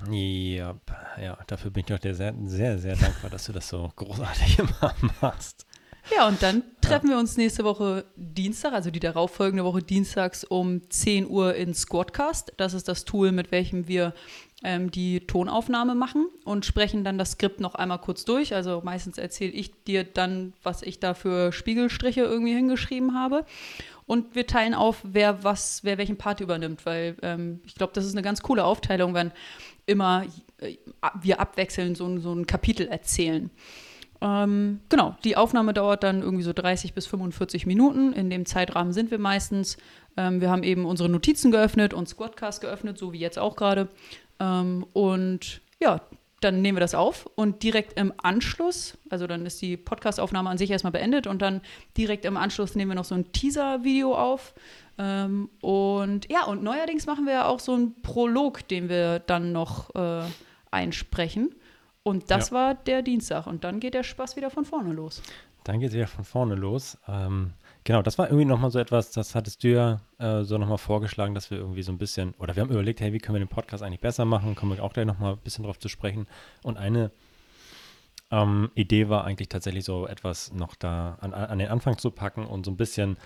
[0.09, 0.75] Ja,
[1.21, 4.95] ja, dafür bin ich doch sehr, sehr, sehr dankbar, dass du das so großartig immer
[5.21, 5.65] machst.
[6.15, 7.13] Ja, und dann treffen ja.
[7.13, 12.53] wir uns nächste Woche Dienstag, also die darauffolgende Woche Dienstags um 10 Uhr in Squadcast.
[12.57, 14.13] Das ist das Tool, mit welchem wir
[14.63, 18.53] ähm, die Tonaufnahme machen und sprechen dann das Skript noch einmal kurz durch.
[18.53, 23.45] Also meistens erzähle ich dir dann, was ich da für Spiegelstriche irgendwie hingeschrieben habe.
[24.05, 28.05] Und wir teilen auf, wer was, wer welchen Part übernimmt, weil ähm, ich glaube, das
[28.05, 29.31] ist eine ganz coole Aufteilung, wenn
[29.85, 30.25] immer
[30.59, 30.77] äh,
[31.21, 33.49] wir abwechselnd so, so ein Kapitel erzählen.
[34.21, 38.13] Ähm, genau, die Aufnahme dauert dann irgendwie so 30 bis 45 Minuten.
[38.13, 39.77] In dem Zeitrahmen sind wir meistens.
[40.15, 43.87] Ähm, wir haben eben unsere Notizen geöffnet und Squadcast geöffnet, so wie jetzt auch gerade.
[44.39, 46.01] Ähm, und ja,
[46.41, 50.57] dann nehmen wir das auf und direkt im Anschluss, also dann ist die Podcastaufnahme an
[50.57, 51.61] sich erstmal beendet und dann
[51.97, 54.53] direkt im Anschluss nehmen wir noch so ein Teaser-Video auf.
[54.97, 59.51] Ähm, und ja, und neuerdings machen wir ja auch so einen Prolog, den wir dann
[59.51, 60.23] noch äh,
[60.71, 61.55] einsprechen.
[62.03, 62.55] Und das ja.
[62.55, 65.21] war der Dienstag und dann geht der Spaß wieder von vorne los.
[65.63, 66.97] Dann geht es wieder von vorne los.
[67.07, 70.77] Ähm, Genau, das war irgendwie nochmal so etwas, das hattest du ja äh, so nochmal
[70.77, 73.45] vorgeschlagen, dass wir irgendwie so ein bisschen, oder wir haben überlegt, hey, wie können wir
[73.45, 74.55] den Podcast eigentlich besser machen?
[74.55, 76.27] Kommen wir auch gleich nochmal ein bisschen drauf zu sprechen.
[76.61, 77.11] Und eine
[78.29, 82.45] ähm, Idee war eigentlich tatsächlich so etwas noch da an, an den Anfang zu packen
[82.45, 83.17] und so ein bisschen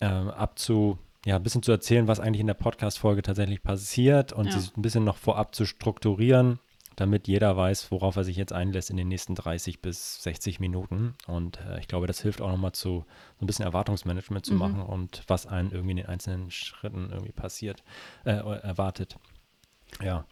[0.00, 4.46] äh, abzu, ja, ein bisschen zu erzählen, was eigentlich in der Podcast-Folge tatsächlich passiert und
[4.46, 4.58] ja.
[4.58, 6.58] sich ein bisschen noch vorab zu strukturieren
[6.96, 11.14] damit jeder weiß, worauf er sich jetzt einlässt in den nächsten 30 bis 60 Minuten.
[11.26, 13.04] Und äh, ich glaube, das hilft auch nochmal zu
[13.38, 14.58] so ein bisschen Erwartungsmanagement zu mhm.
[14.58, 17.82] machen und was einen irgendwie in den einzelnen Schritten irgendwie passiert,
[18.24, 19.16] äh, erwartet.
[20.02, 20.24] Ja,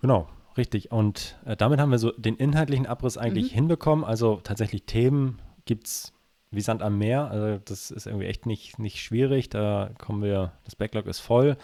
[0.00, 0.92] genau, richtig.
[0.92, 3.56] Und äh, damit haben wir so den inhaltlichen Abriss eigentlich mhm.
[3.56, 4.04] hinbekommen.
[4.04, 6.12] Also tatsächlich Themen gibt es
[6.50, 7.30] wie Sand am Meer.
[7.30, 9.48] Also das ist irgendwie echt nicht, nicht schwierig.
[9.48, 11.56] Da kommen wir, das Backlog ist voll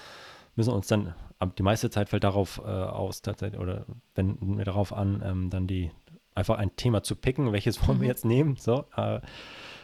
[0.56, 1.14] müssen uns dann
[1.58, 5.66] die meiste Zeit fällt darauf äh, aus, tatsächlich, oder wenden wir darauf an, ähm, dann
[5.66, 5.90] die
[6.34, 8.10] einfach ein Thema zu picken, welches wollen wir mhm.
[8.10, 8.56] jetzt nehmen.
[8.56, 9.20] So, äh,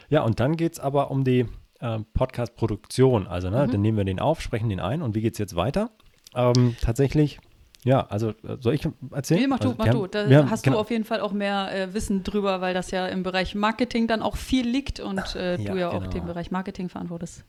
[0.09, 1.45] ja, und dann geht es aber um die
[1.79, 3.27] äh, Podcast-Produktion.
[3.27, 3.71] Also, ne, mhm.
[3.71, 5.91] dann nehmen wir den auf, sprechen den ein und wie geht es jetzt weiter?
[6.35, 7.39] Ähm, tatsächlich,
[7.83, 9.41] ja, also äh, soll ich erzählen?
[9.41, 10.07] Nee, mach du, also, mach du.
[10.07, 10.77] Da haben, hast genau.
[10.77, 14.07] du auf jeden Fall auch mehr äh, Wissen drüber, weil das ja im Bereich Marketing
[14.07, 16.03] dann auch viel liegt und äh, ja, du ja genau.
[16.03, 17.45] auch den Bereich Marketing verantwortest.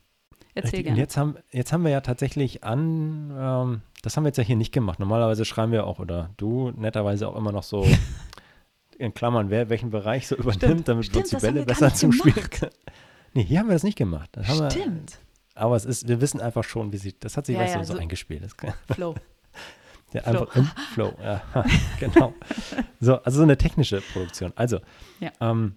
[0.55, 0.95] Erzähl gerne.
[0.95, 4.43] Und jetzt haben, jetzt haben wir ja tatsächlich an, ähm, das haben wir jetzt ja
[4.43, 4.99] hier nicht gemacht.
[4.99, 7.85] Normalerweise schreiben wir auch, oder du netterweise auch immer noch so
[8.97, 10.87] in Klammern, wer welchen Bereich so übernimmt, Stimmt.
[10.87, 12.71] damit uns die Bälle besser zuspielen können.
[13.33, 14.29] Nee, hier haben wir das nicht gemacht.
[14.31, 15.11] Das Stimmt.
[15.11, 17.83] Wir, aber es ist, wir wissen einfach schon, wie sie, das hat sich, ja, ja,
[17.83, 18.49] so, so eingespielt.
[18.91, 19.15] Flow.
[20.13, 20.31] Ja, Flow.
[20.31, 21.41] einfach im Flow, ja,
[21.99, 22.33] genau.
[23.01, 24.53] So, also so eine technische Produktion.
[24.55, 24.79] Also,
[25.19, 25.31] ja.
[25.41, 25.75] ähm,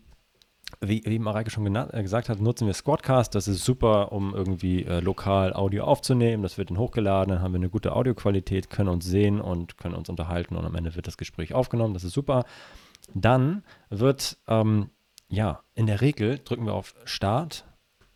[0.80, 3.34] wie, wie Mareike schon äh, gesagt hat, nutzen wir Squadcast.
[3.34, 6.42] Das ist super, um irgendwie äh, lokal Audio aufzunehmen.
[6.42, 9.94] Das wird dann hochgeladen, dann haben wir eine gute Audioqualität, können uns sehen und können
[9.94, 11.94] uns unterhalten und am Ende wird das Gespräch aufgenommen.
[11.94, 12.44] Das ist super.
[13.14, 14.90] Dann wird, ähm,
[15.28, 17.64] ja, in der Regel drücken wir auf Start,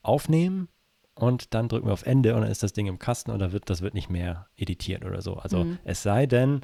[0.02, 0.68] Aufnehmen
[1.14, 3.52] und dann drücken wir auf Ende und dann ist das Ding im Kasten und da
[3.52, 5.34] wird, das wird nicht mehr editiert oder so.
[5.34, 5.78] Also mhm.
[5.84, 6.62] es sei denn,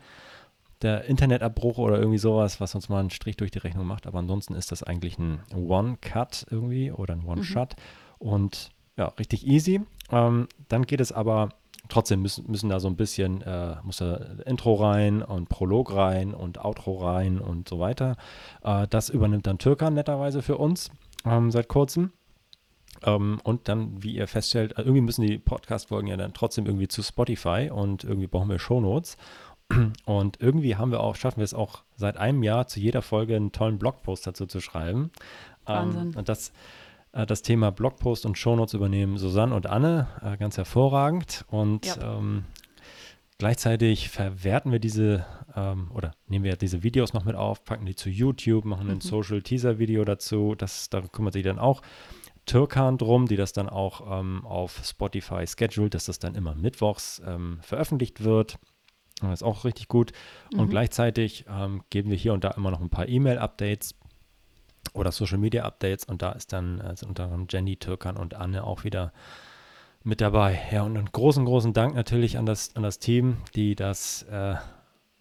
[0.82, 4.06] der Internetabbruch oder irgendwie sowas, was uns mal einen Strich durch die Rechnung macht.
[4.06, 7.76] Aber ansonsten ist das eigentlich ein One-Cut irgendwie oder ein One-Shot.
[8.20, 8.28] Mhm.
[8.28, 9.80] Und ja, richtig easy.
[10.10, 11.50] Ähm, dann geht es aber,
[11.88, 16.34] trotzdem müssen, müssen da so ein bisschen, äh, muss da Intro rein und Prolog rein
[16.34, 18.16] und Outro rein und so weiter.
[18.62, 20.90] Äh, das übernimmt dann Türkan netterweise für uns
[21.24, 22.12] ähm, seit kurzem.
[23.04, 26.88] Ähm, und dann, wie ihr feststellt, äh, irgendwie müssen die Podcast-Folgen ja dann trotzdem irgendwie
[26.88, 29.16] zu Spotify und irgendwie brauchen wir Shownotes.
[30.04, 33.36] Und irgendwie haben wir auch, schaffen wir es auch seit einem Jahr zu jeder Folge
[33.36, 35.10] einen tollen Blogpost dazu zu schreiben.
[35.66, 36.00] Ähm, Wahnsinn.
[36.00, 36.52] Ähm, und das,
[37.12, 41.44] äh, das Thema Blogpost und Shownotes übernehmen Susanne und Anne äh, ganz hervorragend.
[41.48, 42.18] Und ja.
[42.18, 42.44] ähm,
[43.38, 47.94] gleichzeitig verwerten wir diese ähm, oder nehmen wir diese Videos noch mit auf, packen die
[47.94, 48.94] zu YouTube, machen mhm.
[48.94, 50.54] ein Social Teaser Video dazu.
[50.56, 51.82] Das, da kümmert sich dann auch
[52.46, 57.20] Türkan drum, die das dann auch ähm, auf Spotify scheduled, dass das dann immer mittwochs
[57.26, 58.58] ähm, veröffentlicht wird.
[59.20, 60.12] Das ist auch richtig gut.
[60.52, 60.70] Und mhm.
[60.70, 63.94] gleichzeitig ähm, geben wir hier und da immer noch ein paar E-Mail-Updates
[64.94, 68.64] oder Social Media Updates und da ist dann also unter anderem Jenny, Türkan und Anne
[68.64, 69.12] auch wieder
[70.02, 70.60] mit dabei.
[70.72, 74.56] Ja, und einen großen, großen Dank natürlich an das, an das Team, die das, äh,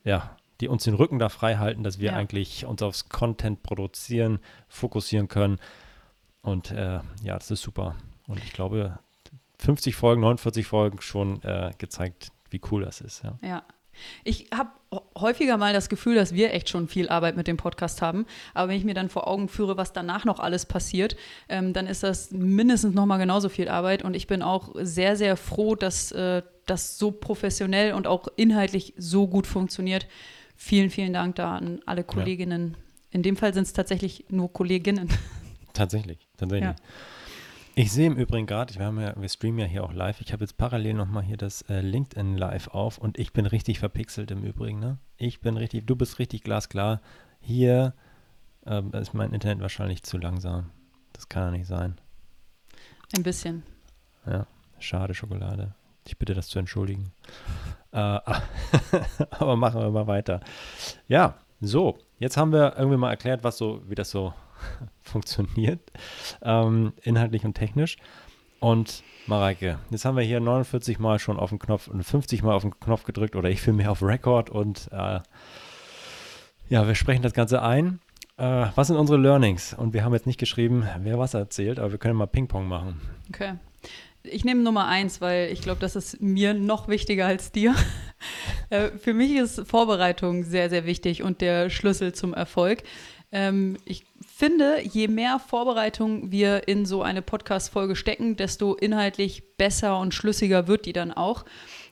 [0.03, 2.17] ja, die uns den Rücken da frei halten, dass wir ja.
[2.17, 5.59] eigentlich uns aufs Content produzieren, fokussieren können.
[6.41, 7.95] Und äh, ja, das ist super.
[8.27, 8.99] Und ich glaube,
[9.59, 13.23] 50 Folgen, 49 Folgen schon äh, gezeigt, wie cool das ist.
[13.23, 13.37] Ja.
[13.41, 13.63] ja.
[14.23, 14.69] Ich habe
[15.17, 18.25] häufiger mal das Gefühl, dass wir echt schon viel Arbeit mit dem Podcast haben.
[18.53, 21.15] Aber wenn ich mir dann vor Augen führe, was danach noch alles passiert,
[21.49, 24.03] ähm, dann ist das mindestens noch mal genauso viel Arbeit.
[24.03, 28.93] Und ich bin auch sehr, sehr froh, dass äh, das so professionell und auch inhaltlich
[28.97, 30.07] so gut funktioniert.
[30.55, 32.71] Vielen, vielen Dank da an alle Kolleginnen.
[32.73, 32.77] Ja.
[33.11, 35.09] In dem Fall sind es tatsächlich nur Kolleginnen.
[35.73, 36.69] Tatsächlich, tatsächlich.
[36.69, 36.75] Ja.
[37.79, 40.19] Ich sehe im Übrigen gerade, wir, ja, wir streamen ja hier auch live.
[40.21, 43.77] Ich habe jetzt parallel nochmal hier das äh, LinkedIn Live auf und ich bin richtig
[43.77, 44.79] verpixelt im Übrigen.
[44.79, 44.97] Ne?
[45.17, 47.01] Ich bin richtig, du bist richtig glasklar.
[47.39, 47.93] Hier
[48.65, 50.71] äh, ist mein Internet wahrscheinlich zu langsam.
[51.13, 52.01] Das kann ja nicht sein.
[53.15, 53.61] Ein bisschen.
[54.25, 54.47] Ja,
[54.79, 55.75] schade Schokolade.
[56.07, 57.11] Ich bitte das zu entschuldigen.
[57.91, 57.97] Äh,
[59.29, 60.39] aber machen wir mal weiter.
[61.07, 61.99] Ja, so.
[62.17, 64.33] jetzt haben wir irgendwie mal erklärt, was so, wie das so
[65.01, 65.79] funktioniert,
[66.41, 67.97] ähm, inhaltlich und technisch.
[68.59, 72.53] Und Mareike, jetzt haben wir hier 49 Mal schon auf den Knopf und 50 Mal
[72.53, 75.19] auf den Knopf gedrückt oder ich filme mehr auf Record und äh,
[76.69, 77.99] ja, wir sprechen das Ganze ein.
[78.37, 79.73] Äh, was sind unsere Learnings?
[79.73, 83.01] Und wir haben jetzt nicht geschrieben, wer was erzählt, aber wir können mal Ping-Pong machen.
[83.29, 83.53] Okay.
[84.23, 87.73] Ich nehme Nummer eins, weil ich glaube, das ist mir noch wichtiger als dir.
[88.69, 92.83] äh, für mich ist Vorbereitung sehr, sehr wichtig und der Schlüssel zum Erfolg.
[93.31, 99.99] Ähm, ich finde, je mehr Vorbereitung wir in so eine Podcast-Folge stecken, desto inhaltlich besser
[99.99, 101.43] und schlüssiger wird die dann auch.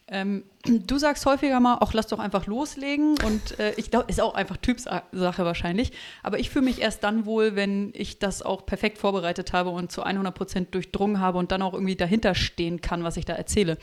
[0.07, 3.15] Ähm, du sagst häufiger mal, auch lass doch einfach loslegen.
[3.25, 5.03] Und äh, ich glaube, ist auch einfach Typsache
[5.45, 5.91] wahrscheinlich.
[6.21, 9.91] Aber ich fühle mich erst dann wohl, wenn ich das auch perfekt vorbereitet habe und
[9.91, 13.33] zu 100 Prozent durchdrungen habe und dann auch irgendwie dahinter stehen kann, was ich da
[13.33, 13.77] erzähle.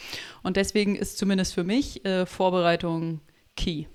[0.45, 3.21] Und deswegen ist zumindest für mich äh, Vorbereitung
[3.57, 3.87] key.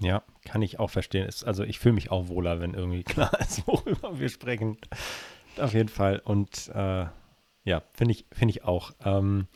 [0.00, 1.26] Ja, kann ich auch verstehen.
[1.26, 4.78] Ist, also ich fühle mich auch wohler, wenn irgendwie klar ist, worüber wir sprechen.
[5.58, 6.20] Auf jeden Fall.
[6.24, 7.06] Und äh,
[7.64, 8.92] ja, finde ich, find ich auch.
[9.04, 9.48] Ähm,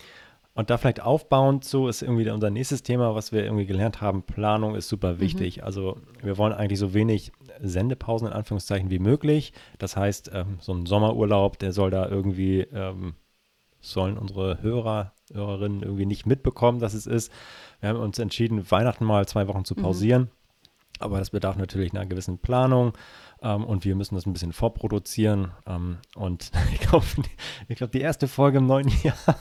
[0.55, 4.22] und da vielleicht aufbauend so ist irgendwie unser nächstes Thema, was wir irgendwie gelernt haben.
[4.22, 5.59] Planung ist super wichtig.
[5.59, 5.64] Mhm.
[5.64, 9.55] Also wir wollen eigentlich so wenig Sendepausen in Anführungszeichen wie möglich.
[9.78, 13.14] Das heißt, ähm, so ein Sommerurlaub, der soll da irgendwie, ähm,
[13.81, 17.33] sollen unsere Hörer, Hörerinnen irgendwie nicht mitbekommen, dass es ist.
[17.82, 19.82] Wir haben uns entschieden, Weihnachten mal zwei Wochen zu mhm.
[19.82, 20.22] pausieren.
[20.22, 20.28] Mhm.
[21.00, 22.92] Aber das bedarf natürlich einer gewissen Planung
[23.42, 25.50] ähm, und wir müssen das ein bisschen vorproduzieren.
[25.66, 27.04] Ähm, und ich glaube,
[27.68, 29.36] ich glaub, die erste Folge im neuen Jahr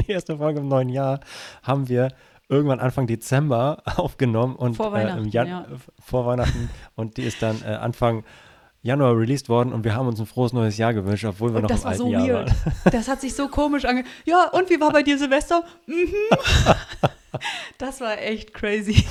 [0.00, 1.20] die erste Folge im neuen Jahr
[1.62, 2.08] haben wir
[2.48, 5.66] irgendwann Anfang Dezember aufgenommen und vor Weihnachten, äh, Jan ja.
[6.00, 8.24] vor Weihnachten und die ist dann äh, Anfang
[8.82, 11.62] Januar released worden und wir haben uns ein frohes neues Jahr gewünscht, obwohl wir und
[11.62, 12.48] noch das im war alten so Jahr weird.
[12.48, 12.92] waren.
[12.92, 14.04] Das hat sich so komisch ange.
[14.24, 15.62] Ja, und wie war bei dir Silvester?
[15.86, 17.10] Mhm.
[17.78, 19.04] das war echt crazy.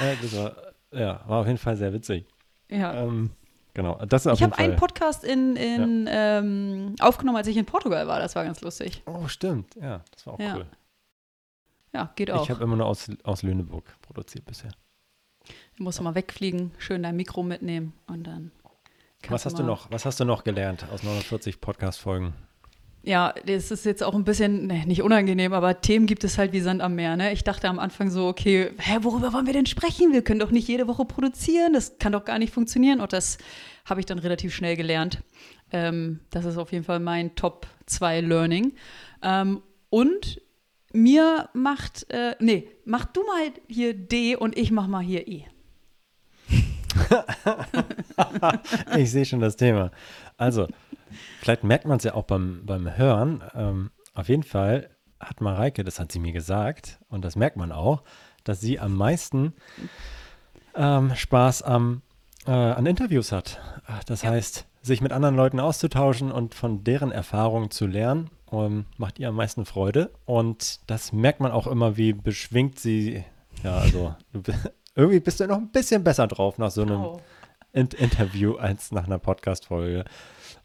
[0.00, 0.56] Äh, das war,
[0.92, 2.26] ja, war auf jeden Fall sehr witzig.
[2.70, 2.94] Ja.
[2.94, 3.30] Ähm,
[3.74, 6.38] Genau, das Ich habe einen Podcast in, in ja.
[6.38, 8.20] ähm, aufgenommen, als ich in Portugal war.
[8.20, 9.02] Das war ganz lustig.
[9.04, 9.74] Oh, stimmt.
[9.74, 10.54] Ja, das war auch ja.
[10.56, 10.66] cool.
[11.92, 12.44] Ja, geht auch.
[12.44, 14.70] Ich habe immer nur aus, aus Lüneburg produziert bisher.
[15.76, 18.52] Du musst mal wegfliegen, schön dein Mikro mitnehmen und dann.
[19.28, 19.90] Was hast du noch?
[19.90, 22.32] Was hast du noch gelernt aus 49 Podcast-Folgen?
[23.06, 26.52] Ja, das ist jetzt auch ein bisschen, ne, nicht unangenehm, aber Themen gibt es halt
[26.52, 27.18] wie Sand am Meer.
[27.18, 27.32] Ne?
[27.32, 30.14] Ich dachte am Anfang so, okay, hä, worüber wollen wir denn sprechen?
[30.14, 33.00] Wir können doch nicht jede Woche produzieren, das kann doch gar nicht funktionieren.
[33.00, 33.36] Und das
[33.84, 35.18] habe ich dann relativ schnell gelernt.
[35.70, 38.72] Ähm, das ist auf jeden Fall mein Top 2 Learning.
[39.22, 40.40] Ähm, und
[40.94, 45.44] mir macht, äh, nee, mach du mal hier D und ich mach mal hier E.
[48.96, 49.90] ich sehe schon das Thema.
[50.38, 50.68] Also,
[51.40, 53.42] Vielleicht merkt man es ja auch beim, beim Hören.
[53.54, 57.72] Ähm, auf jeden Fall hat Mareike, das hat sie mir gesagt, und das merkt man
[57.72, 58.02] auch,
[58.44, 59.54] dass sie am meisten
[60.74, 62.02] ähm, Spaß am,
[62.46, 63.60] äh, an Interviews hat.
[64.06, 64.30] Das ja.
[64.30, 69.28] heißt, sich mit anderen Leuten auszutauschen und von deren Erfahrungen zu lernen, ähm, macht ihr
[69.28, 70.10] am meisten Freude.
[70.26, 73.24] Und das merkt man auch immer, wie beschwingt sie.
[73.62, 74.14] Ja, also
[74.94, 77.20] irgendwie bist du noch ein bisschen besser drauf nach so einem oh.
[77.72, 80.04] In Interview als nach einer Podcast-Folge.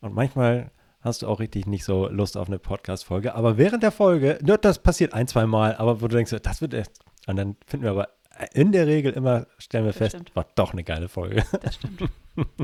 [0.02, 3.36] Und manchmal hast du auch richtig nicht so Lust auf eine Podcast-Folge.
[3.36, 6.62] Aber während der Folge, nur das passiert ein, zwei Mal, aber wo du denkst, das
[6.62, 6.92] wird echt.
[7.28, 8.10] Und dann finden wir aber
[8.54, 10.36] in der Regel immer, stellen wir das fest, stimmt.
[10.36, 11.44] war doch eine geile Folge.
[11.62, 12.04] Das stimmt.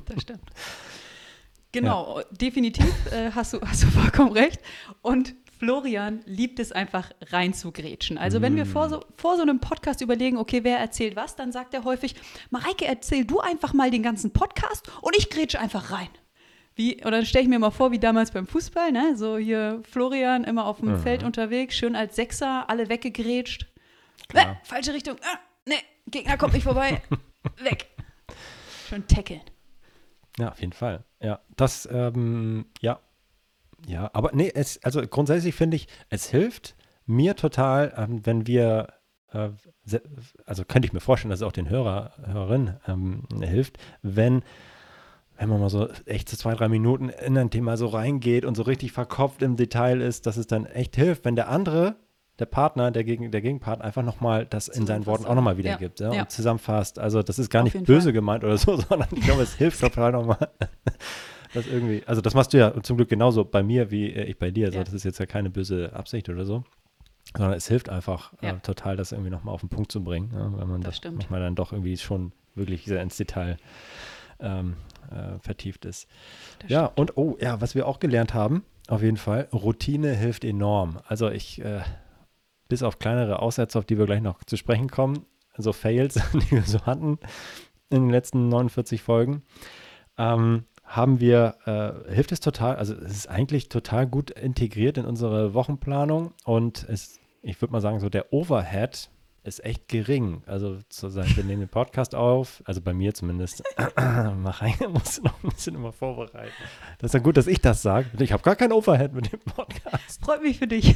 [0.06, 0.43] Das stimmt.
[1.71, 2.26] Genau, ja.
[2.32, 4.62] definitiv äh, hast, du, hast du vollkommen recht.
[5.02, 8.17] Und Florian liebt es einfach reinzugrätschen.
[8.17, 8.58] Also wenn mm.
[8.58, 11.84] wir vor so, vor so einem Podcast überlegen, okay, wer erzählt was, dann sagt er
[11.84, 12.15] häufig,
[12.50, 16.08] Mareike, erzähl du einfach mal den ganzen Podcast und ich grätsche einfach rein.
[16.75, 19.15] Wie, oder dann stelle ich mir mal vor, wie damals beim Fußball, ne?
[19.15, 20.99] So hier Florian immer auf dem mhm.
[20.99, 23.67] Feld unterwegs, schön als Sechser, alle weggegrätscht.
[24.33, 25.15] Äh, falsche Richtung.
[25.21, 25.75] Ah, ne,
[26.07, 27.01] Gegner kommt nicht vorbei.
[27.59, 27.88] Weg.
[28.89, 29.41] Schön tackeln.
[30.38, 31.05] Ja, auf jeden Fall.
[31.21, 32.99] Ja, das, ähm, ja.
[33.88, 38.88] Ja, aber nee, es, also grundsätzlich finde ich, es hilft mir total, ähm, wenn wir,
[39.31, 39.49] äh,
[40.45, 44.43] also könnte ich mir vorstellen, dass es auch den Hörer, Hörerinnen ähm, hilft, wenn
[45.38, 48.56] wenn man mal so echt so zwei, drei Minuten in ein Thema so reingeht und
[48.56, 51.96] so richtig verkopft im Detail ist, dass es dann echt hilft, wenn der andere,
[52.40, 56.00] der Partner, der, Gegen, der Gegenpart einfach nochmal das in seinen Worten auch nochmal wiedergibt
[56.00, 57.00] ja, ja, und zusammenfasst.
[57.00, 58.13] Also das ist gar Auf nicht böse Fall.
[58.13, 60.50] gemeint oder so, sondern ich glaube, es hilft total nochmal.
[61.54, 64.52] Das irgendwie, also das machst du ja zum Glück genauso bei mir wie ich bei
[64.52, 64.65] dir.
[64.65, 66.65] Also das ist jetzt ja keine böse Absicht oder so
[67.36, 70.52] sondern es hilft einfach äh, total, das irgendwie nochmal auf den Punkt zu bringen, ja,
[70.54, 73.58] weil man das, das manchmal dann doch irgendwie schon wirklich sehr ins Detail
[74.40, 74.75] ähm,
[75.12, 76.08] äh, vertieft ist.
[76.60, 76.99] Das ja, stimmt.
[76.99, 80.99] und oh, ja, was wir auch gelernt haben, auf jeden Fall, Routine hilft enorm.
[81.08, 81.81] Also ich, äh,
[82.67, 85.25] bis auf kleinere Aussätze, auf die wir gleich noch zu sprechen kommen,
[85.58, 87.17] so Fails, die wir so hatten,
[87.89, 89.43] in den letzten 49 Folgen,
[90.17, 95.06] ähm, haben wir, äh, hilft es total, also es ist eigentlich total gut integriert in
[95.06, 99.10] unsere Wochenplanung und es, ich würde mal sagen, so der Overhead
[99.46, 100.43] ist echt gering.
[100.48, 103.63] Also sozusagen, wir nehmen den Podcast auf, also bei mir zumindest.
[103.96, 106.52] Mach rein, muss noch ein bisschen immer vorbereiten.
[107.00, 108.08] Das ist ja gut, dass ich das sage.
[108.19, 110.23] Ich habe gar kein Overhead mit dem Podcast.
[110.23, 110.96] Freut mich für dich.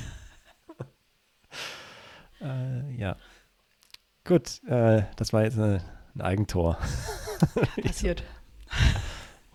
[2.42, 3.18] äh, ja.
[4.26, 5.82] Gut, äh, das war jetzt eine,
[6.16, 6.78] ein Eigentor.
[7.82, 8.24] Passiert.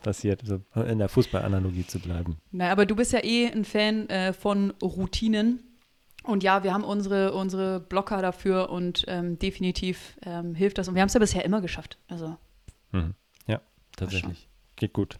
[0.02, 2.38] Passiert, so in der Fußballanalogie zu bleiben.
[2.50, 5.73] Na, aber du bist ja eh ein Fan äh, von Routinen.
[6.24, 10.88] Und ja, wir haben unsere, unsere Blocker dafür und ähm, definitiv ähm, hilft das.
[10.88, 11.98] Und wir haben es ja bisher immer geschafft.
[12.08, 12.36] Also.
[12.92, 13.14] Mhm.
[13.46, 13.60] Ja,
[13.96, 14.48] tatsächlich.
[14.76, 15.18] Geht gut.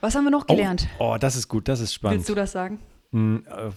[0.00, 0.88] Was haben wir noch gelernt?
[0.98, 2.18] Oh, oh, das ist gut, das ist spannend.
[2.18, 2.80] Willst du das sagen?
[3.10, 3.70] Mm, äh,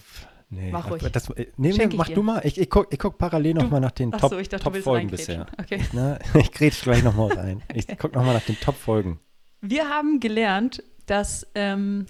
[0.50, 1.02] nee, Mach ruhig.
[1.10, 2.14] Das, nee, ich mach dir.
[2.14, 2.40] du mal.
[2.44, 5.46] Ich, ich gucke ich guck parallel nochmal nach den Top, so, ich dachte, Top-Folgen reingrätschen.
[5.46, 5.78] bisher.
[5.78, 5.84] Okay.
[5.92, 7.62] Na, ich grätsch gleich nochmal rein.
[7.74, 9.20] Ich gucke nochmal nach den Top-Folgen.
[9.60, 12.06] Wir haben gelernt, dass ähm,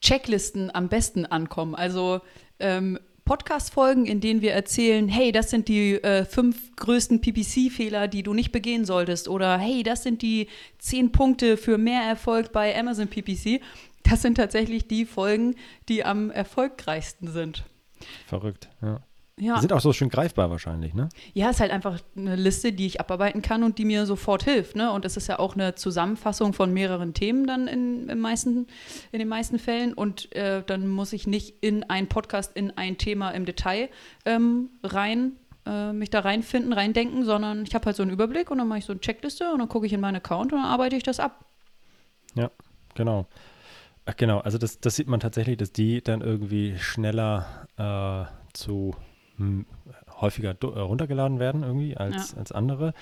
[0.00, 1.74] Checklisten am besten ankommen.
[1.74, 2.20] Also
[2.60, 8.24] ähm, Podcast-Folgen, in denen wir erzählen, hey, das sind die äh, fünf größten PPC-Fehler, die
[8.24, 9.28] du nicht begehen solltest.
[9.28, 10.48] Oder hey, das sind die
[10.78, 13.60] zehn Punkte für mehr Erfolg bei Amazon PPC.
[14.02, 15.54] Das sind tatsächlich die Folgen,
[15.88, 17.64] die am erfolgreichsten sind.
[18.26, 19.00] Verrückt, ja.
[19.40, 19.54] Ja.
[19.54, 21.08] Die sind auch so schön greifbar wahrscheinlich, ne?
[21.32, 24.76] Ja, ist halt einfach eine Liste, die ich abarbeiten kann und die mir sofort hilft.
[24.76, 24.92] Ne?
[24.92, 28.66] Und es ist ja auch eine Zusammenfassung von mehreren Themen dann in, im meisten,
[29.12, 29.94] in den meisten Fällen.
[29.94, 33.88] Und äh, dann muss ich nicht in einen Podcast, in ein Thema im Detail
[34.26, 35.32] ähm, rein,
[35.64, 38.80] äh, mich da reinfinden, reindenken, sondern ich habe halt so einen Überblick und dann mache
[38.80, 41.02] ich so eine Checkliste und dann gucke ich in meinen Account und dann arbeite ich
[41.02, 41.46] das ab.
[42.34, 42.50] Ja,
[42.94, 43.26] genau.
[44.04, 48.94] Ach, genau, also das, das sieht man tatsächlich, dass die dann irgendwie schneller äh, zu
[50.20, 52.38] häufiger do- äh, runtergeladen werden irgendwie als, Ja.
[52.38, 52.92] als andere.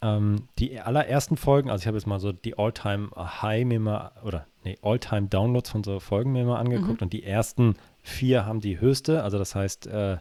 [0.00, 4.12] Ähm, die allerersten Folgen, also ich habe jetzt mal so die All-Time High mir mal,
[4.24, 8.60] oder nee, All-Time Downloads von so Folgen mir mal angeguckt und die ersten vier haben
[8.60, 10.18] die höchste, also das heißt, äh,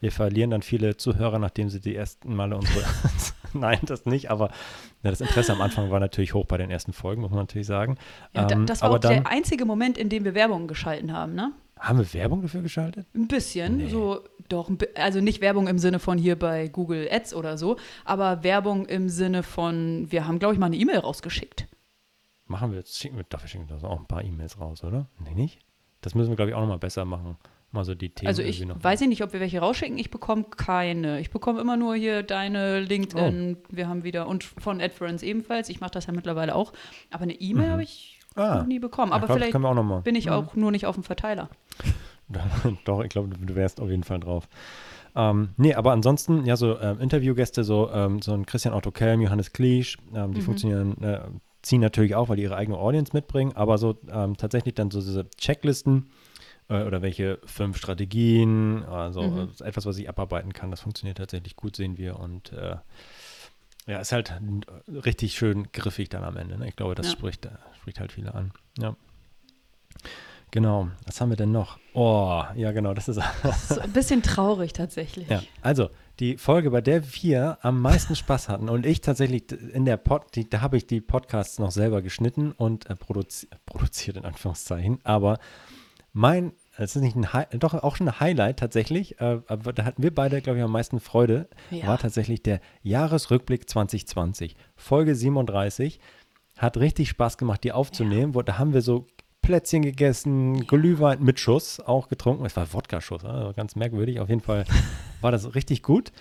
[0.00, 2.84] wir verlieren dann viele Zuhörer, nachdem sie die ersten Male unsere,
[3.54, 4.48] nein, das nicht, aber
[5.02, 7.66] ja, das Interesse am Anfang war natürlich hoch bei den ersten Folgen, muss man natürlich
[7.66, 7.96] sagen.
[8.34, 11.14] Ja, Ähm, das war aber auch dann der einzige Moment, in dem wir Werbung geschalten
[11.14, 11.52] haben, ne?
[11.88, 13.06] Haben wir Werbung dafür geschaltet?
[13.14, 13.88] Ein bisschen, Nee.
[13.88, 18.42] so doch, also nicht Werbung im Sinne von hier bei Google Ads oder so, aber
[18.42, 21.66] Werbung im Sinne von, wir haben, glaube ich, mal eine E-Mail rausgeschickt.
[22.46, 25.06] Machen wir jetzt, schicken wir, dafür schicken wir auch ein paar E-Mails raus, oder?
[25.18, 25.60] Nee, nicht?
[26.02, 27.38] Das müssen wir, glaube ich, auch nochmal besser machen.
[27.72, 29.98] Mal so die Themen Also ich weiß ich nicht, ob wir welche rausschicken.
[29.98, 31.18] Ich bekomme keine.
[31.18, 33.56] Ich bekomme immer nur hier deine LinkedIn.
[33.56, 33.66] Oh.
[33.74, 35.68] Wir haben wieder und von AdFriends ebenfalls.
[35.68, 36.72] Ich mache das ja mittlerweile auch.
[37.10, 37.72] Aber eine E-Mail Mhm.
[37.72, 38.56] habe ich Ah.
[38.60, 39.12] noch nie bekommen.
[39.12, 41.48] Aber glaub, vielleicht bin ich auch nur nicht auf dem Verteiler.
[42.84, 44.48] Doch, ich glaube, du, wärst auf jeden Fall drauf.
[45.14, 49.20] Ähm, nee, aber ansonsten, ja, so ähm, Interviewgäste, so, ähm, so ein Christian Otto Kelm,
[49.20, 50.44] Johannes Kliesch, ähm, die Mhm.
[50.44, 51.20] funktionieren, äh,
[51.62, 55.00] ziehen natürlich auch, weil die ihre eigene Audience mitbringen, aber so ähm, tatsächlich dann so
[55.00, 56.10] diese Checklisten
[56.68, 59.48] äh, oder welche fünf Strategien, also Mhm.
[59.64, 62.76] etwas, was ich abarbeiten kann, das funktioniert tatsächlich gut, sehen wir und äh,
[63.86, 64.32] ja, ist halt
[64.88, 66.58] richtig schön griffig dann am Ende.
[66.58, 66.68] Ne?
[66.68, 67.12] Ich glaube, das Ja.
[67.12, 68.52] spricht, äh, spricht halt viele an.
[68.78, 68.96] Ja.
[70.50, 71.78] Genau, was haben wir denn noch?
[71.94, 73.20] Oh, ja, genau, das ist
[73.68, 75.28] So ein bisschen traurig tatsächlich.
[75.28, 79.84] ja, also die Folge, bei der wir am meisten Spaß hatten und ich tatsächlich in
[79.84, 84.16] der Pod, die, da habe ich die Podcasts noch selber geschnitten und äh, produzi produziert
[84.16, 85.38] in Anführungszeichen, aber
[86.12, 89.84] mein, es ist nicht ein Hi doch auch schon ein Highlight tatsächlich, äh, aber da
[89.84, 91.86] hatten wir beide, glaube ich, am meisten Freude, Ja.
[91.86, 96.00] war tatsächlich der Jahresrückblick 2020, Folge 37.
[96.56, 98.34] Hat richtig Spaß gemacht, die aufzunehmen.
[98.34, 99.06] Wo, da haben wir so
[99.42, 102.46] Plätzchen gegessen, Glühwein mit Schuss auch getrunken.
[102.46, 104.20] Es war Wodka-Schuss, also ganz merkwürdig.
[104.20, 104.64] Auf jeden Fall
[105.20, 106.12] war das richtig gut.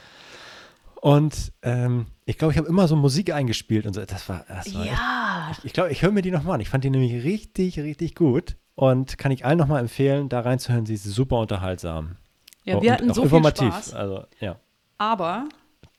[1.02, 4.04] Und ähm, ich glaube, ich habe immer so Musik eingespielt und so.
[4.06, 6.62] Das war, das war echt Ja, ich glaube, ich höre mir die nochmal an.
[6.62, 8.56] Ich fand die nämlich richtig, richtig gut.
[8.76, 10.86] Und kann ich allen nochmal empfehlen, da reinzuhören.
[10.86, 12.16] Sie ist super unterhaltsam.
[12.64, 13.68] ja wir hatten so viel informativ.
[13.68, 13.94] Spaß.
[13.94, 14.56] Also, ja.
[14.98, 15.48] Aber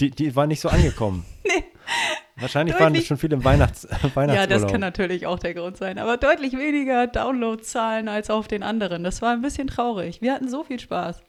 [0.01, 1.25] Die, die war nicht so angekommen.
[1.45, 2.43] Nee.
[2.43, 4.35] Wahrscheinlich waren Deutlich- schon viele im Weihnachts Weihnachtsurlaub.
[4.35, 6.01] ja, das kann natürlich auch der Grund sein.
[6.01, 9.05] Aber deutlich weniger Downloadzahlen als auf den anderen.
[9.05, 10.21] Das war ein bisschen traurig.
[10.21, 11.23] Wir hatten so viel Spaß.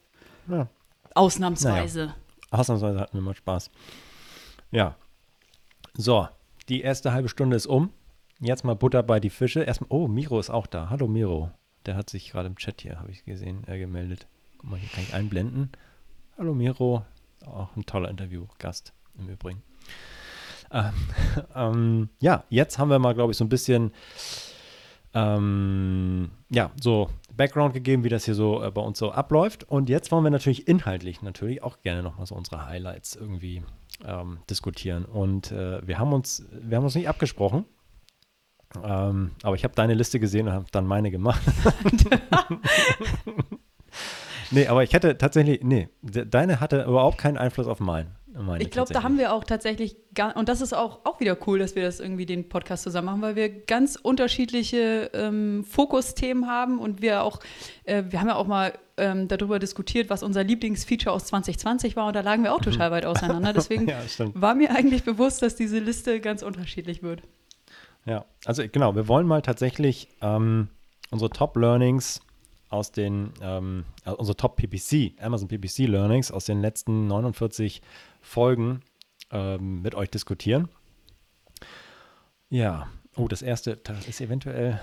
[0.47, 0.67] Ja.
[1.13, 2.15] Ausnahmsweise.
[2.49, 3.69] Ausnahmsweise hatten wir mal Spaß.
[4.71, 4.95] Ja.
[5.93, 6.27] So,
[6.69, 7.91] die erste halbe Stunde ist um.
[8.41, 9.63] Jetzt mal Butter bei die Fische.
[9.63, 10.89] Erstmal, oh, Miro ist auch da.
[10.89, 11.51] Hallo Miro.
[11.85, 14.27] Der hat sich gerade im Chat hier, habe ich gesehen, äh, gemeldet.
[14.57, 15.71] Guck mal, hier kann ich einblenden.
[16.37, 17.05] Hallo Miro.
[17.45, 19.63] Auch ein toller Interviewgast im Übrigen.
[20.69, 20.93] Ähm,
[21.55, 23.91] ähm, ja, jetzt haben wir mal, glaube ich, so ein bisschen
[25.13, 29.63] ähm, ja, so Background gegeben, wie das hier so äh, bei uns so abläuft.
[29.63, 33.63] Und jetzt wollen wir natürlich inhaltlich natürlich auch gerne nochmal so unsere Highlights irgendwie
[34.05, 35.05] ähm, diskutieren.
[35.05, 37.63] Und äh, wir haben uns, wir haben uns nicht abgesprochen.
[38.83, 41.41] Ähm, aber ich habe deine Liste gesehen und habe dann meine gemacht.
[44.51, 48.15] nee, aber ich hätte tatsächlich, nee, deine hatte überhaupt keinen Einfluss auf meinen.
[48.37, 49.95] Meine ich glaube, da haben wir auch tatsächlich,
[50.35, 53.21] und das ist auch, auch wieder cool, dass wir das irgendwie den Podcast zusammen machen,
[53.21, 57.39] weil wir ganz unterschiedliche ähm, Fokusthemen haben und wir auch,
[57.85, 62.07] äh, wir haben ja auch mal ähm, darüber diskutiert, was unser Lieblingsfeature aus 2020 war
[62.07, 62.71] und da lagen wir auch mhm.
[62.71, 63.53] total weit auseinander.
[63.53, 64.01] Deswegen ja,
[64.33, 67.21] war mir eigentlich bewusst, dass diese Liste ganz unterschiedlich wird.
[68.05, 70.69] Ja, also genau, wir wollen mal tatsächlich ähm,
[71.09, 72.21] unsere Top-Learnings
[72.69, 77.81] aus den, ähm, also unsere Top-PPC, Amazon PPC-Learnings aus den letzten 49
[78.21, 78.81] Folgen
[79.31, 80.69] ähm, mit euch diskutieren.
[82.49, 84.79] Ja, oh, das erste, das ist eventuell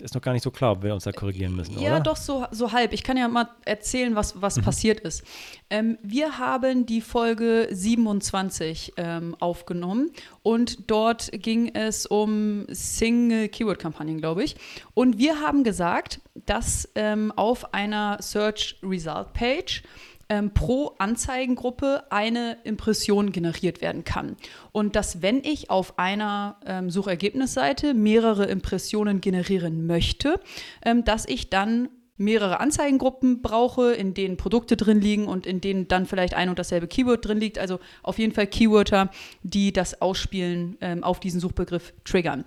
[0.00, 2.00] ist noch gar nicht so klar, ob wir uns da korrigieren müssen, ja, oder?
[2.00, 2.92] doch, so, so halb.
[2.92, 4.62] Ich kann ja mal erzählen, was, was mhm.
[4.62, 5.24] passiert ist.
[5.70, 10.10] Ähm, wir haben die Folge 27 ähm, aufgenommen
[10.42, 14.56] und dort ging es um Single-Keyword-Kampagnen, glaube ich.
[14.94, 19.82] Und wir haben gesagt, dass ähm, auf einer Search Result Page
[20.28, 24.36] ähm, pro Anzeigengruppe eine Impression generiert werden kann.
[24.72, 30.40] Und dass, wenn ich auf einer ähm, Suchergebnisseite mehrere Impressionen generieren möchte,
[30.84, 35.86] ähm, dass ich dann mehrere Anzeigengruppen brauche, in denen Produkte drin liegen und in denen
[35.86, 37.58] dann vielleicht ein und dasselbe Keyword drin liegt.
[37.58, 39.10] Also auf jeden Fall Keywörter,
[39.42, 42.44] die das Ausspielen ähm, auf diesen Suchbegriff triggern.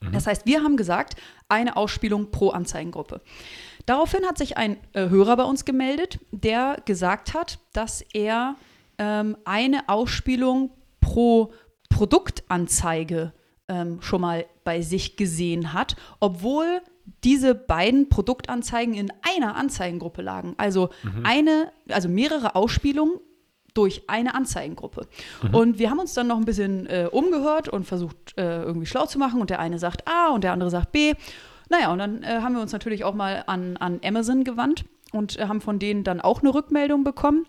[0.00, 0.12] Mhm.
[0.12, 1.16] Das heißt, wir haben gesagt,
[1.48, 3.20] eine Ausspielung pro Anzeigengruppe.
[3.86, 8.56] Daraufhin hat sich ein äh, Hörer bei uns gemeldet, der gesagt hat, dass er
[8.98, 10.70] ähm, eine Ausspielung
[11.00, 11.52] pro
[11.88, 13.32] Produktanzeige
[13.68, 16.82] ähm, schon mal bei sich gesehen hat, obwohl
[17.24, 20.54] diese beiden Produktanzeigen in einer Anzeigengruppe lagen.
[20.58, 21.24] Also mhm.
[21.24, 23.18] eine, also mehrere Ausspielungen
[23.74, 25.06] durch eine Anzeigengruppe.
[25.42, 25.54] Mhm.
[25.54, 29.06] Und wir haben uns dann noch ein bisschen äh, umgehört und versucht, äh, irgendwie schlau
[29.06, 29.40] zu machen.
[29.40, 31.14] Und der eine sagt A und der andere sagt B.
[31.68, 35.38] Naja, und dann äh, haben wir uns natürlich auch mal an, an Amazon gewandt und
[35.38, 37.46] äh, haben von denen dann auch eine Rückmeldung bekommen,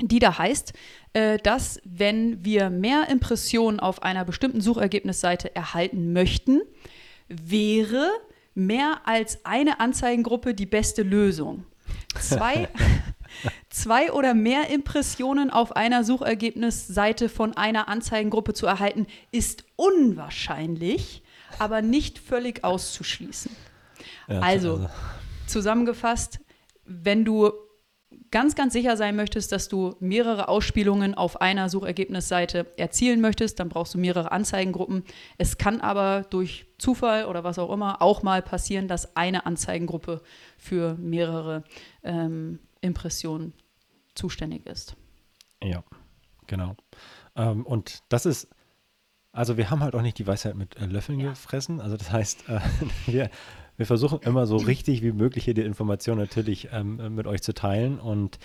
[0.00, 0.72] die da heißt,
[1.14, 6.60] äh, dass wenn wir mehr Impressionen auf einer bestimmten Suchergebnisseite erhalten möchten,
[7.28, 8.10] wäre
[8.54, 11.64] mehr als eine Anzeigengruppe die beste Lösung.
[12.20, 12.68] Zwei,
[13.70, 21.22] zwei oder mehr Impressionen auf einer Suchergebnisseite von einer Anzeigengruppe zu erhalten, ist unwahrscheinlich
[21.58, 23.50] aber nicht völlig auszuschließen.
[24.28, 24.88] Ja, also, also,
[25.46, 26.40] zusammengefasst,
[26.84, 27.52] wenn du
[28.30, 33.68] ganz, ganz sicher sein möchtest, dass du mehrere Ausspielungen auf einer Suchergebnisseite erzielen möchtest, dann
[33.68, 35.04] brauchst du mehrere Anzeigengruppen.
[35.38, 40.22] Es kann aber durch Zufall oder was auch immer auch mal passieren, dass eine Anzeigengruppe
[40.56, 41.64] für mehrere
[42.02, 43.52] ähm, Impressionen
[44.14, 44.96] zuständig ist.
[45.62, 45.82] Ja,
[46.46, 46.76] genau.
[47.36, 48.48] Ähm, und das ist
[49.38, 51.30] also wir haben halt auch nicht die Weisheit mit äh, Löffeln ja.
[51.30, 51.80] gefressen.
[51.80, 52.60] Also das heißt, äh,
[53.06, 53.30] wir,
[53.78, 57.54] wir versuchen immer so richtig wie möglich hier die Information natürlich ähm, mit euch zu
[57.54, 58.00] teilen.
[58.00, 58.40] Und,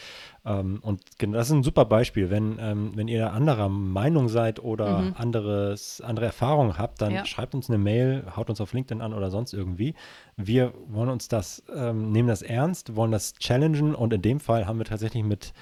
[0.45, 2.29] ähm, und das ist ein super Beispiel.
[2.29, 5.15] Wenn, ähm, wenn ihr anderer Meinung seid oder mhm.
[5.17, 7.25] anderes, andere Erfahrungen habt, dann ja.
[7.25, 9.95] schreibt uns eine Mail, haut uns auf LinkedIn an oder sonst irgendwie.
[10.37, 14.67] Wir wollen uns das, ähm, nehmen das ernst, wollen das challengen und in dem Fall
[14.67, 15.53] haben wir tatsächlich mit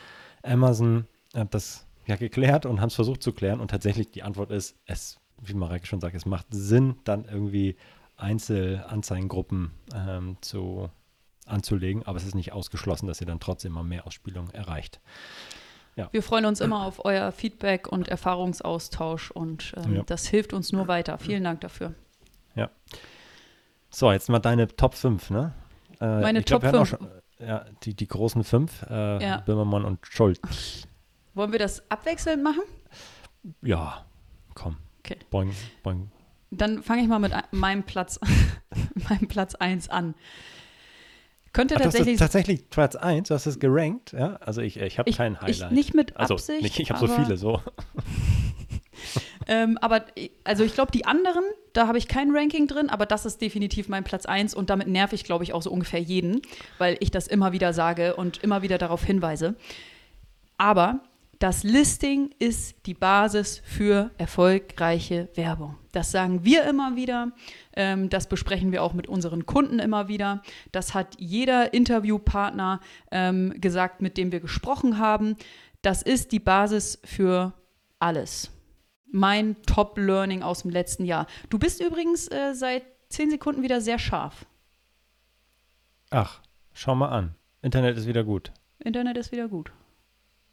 [0.44, 3.62] Amazon äh, das ja geklärt und haben es versucht zu klären.
[3.62, 7.76] Und tatsächlich die Antwort ist, es wie Marek schon sagt, es macht Sinn, dann irgendwie
[8.22, 10.90] Einzelanzeigengruppen ähm, zu,
[11.46, 15.00] anzulegen, aber es ist nicht ausgeschlossen, dass ihr dann trotzdem mal mehr Ausspielungen erreicht.
[15.96, 16.10] Ja.
[16.12, 20.04] Wir freuen uns immer auf euer Feedback und Erfahrungsaustausch und ähm, ja.
[20.04, 21.18] das hilft uns nur weiter.
[21.18, 21.94] Vielen Dank dafür.
[22.56, 22.70] Ja.
[23.90, 25.54] So, jetzt mal deine Top 5, ne?
[26.00, 26.90] Äh, Meine Top glaub, 5.
[26.90, 27.08] Schon,
[27.40, 29.38] ja, die, die großen 5, äh, ja.
[29.42, 30.88] Böhmermann und Schulz.
[31.34, 32.64] Wollen wir das abwechselnd machen?
[33.62, 34.06] Ja,
[34.54, 34.78] komm.
[35.00, 35.18] Okay.
[35.30, 35.54] Boing,
[35.84, 36.10] boing.
[36.52, 38.20] Dann fange ich mal mit meinem Platz,
[39.10, 40.16] meinem Platz 1 an.
[41.54, 42.18] Könnte Ach, tatsächlich.
[42.18, 44.36] tatsächlich Platz 1, du hast es gerankt, ja?
[44.38, 45.72] Also ich, ich habe kein Highlight.
[45.72, 46.50] Ich nicht mit Absicht.
[46.50, 47.62] Also nicht, ich habe so viele so.
[49.48, 50.06] ähm, aber
[50.46, 51.44] also ich glaube, die anderen,
[51.74, 54.88] da habe ich kein Ranking drin, aber das ist definitiv mein Platz 1 und damit
[54.88, 56.42] nerv ich, glaube ich, auch so ungefähr jeden,
[56.78, 59.56] weil ich das immer wieder sage und immer wieder darauf hinweise.
[60.58, 61.02] Aber
[61.42, 65.76] das Listing ist die Basis für erfolgreiche Werbung.
[65.92, 67.32] Das sagen wir immer wieder.
[67.76, 70.44] Ähm, das besprechen wir auch mit unseren Kunden immer wieder.
[70.72, 72.80] Das hat jeder Interviewpartner
[73.10, 75.36] ähm, gesagt, mit dem wir gesprochen haben.
[75.82, 77.54] Das ist die Basis für
[77.98, 78.52] alles.
[79.08, 81.26] Mein Top-Learning aus dem letzten Jahr.
[81.50, 84.46] Du bist übrigens äh, seit zehn Sekunden wieder sehr scharf.
[86.12, 86.40] Ach,
[86.72, 87.34] schau mal an.
[87.64, 88.52] Internet ist wieder gut.
[88.78, 89.72] Internet ist wieder gut.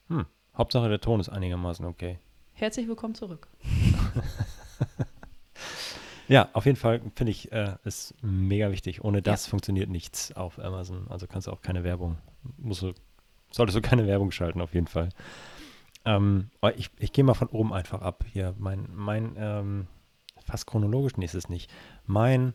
[0.08, 0.24] Hm.
[0.58, 2.18] Hauptsache der Ton ist einigermaßen okay.
[2.52, 3.46] Herzlich willkommen zurück.
[6.28, 9.04] ja, auf jeden Fall finde ich, äh, ist mega wichtig.
[9.04, 9.50] Ohne das ja.
[9.50, 11.06] funktioniert nichts auf Amazon.
[11.10, 12.18] Also kannst du auch keine Werbung,
[12.56, 12.92] musst du,
[13.52, 15.10] solltest du keine Werbung schalten, auf jeden Fall.
[16.04, 18.24] Ähm, ich, ich gehe mal von oben einfach ab.
[18.32, 19.86] Hier, mein, mein ähm,
[20.44, 21.70] fast chronologisch, nee, ist es nicht.
[22.04, 22.52] Mein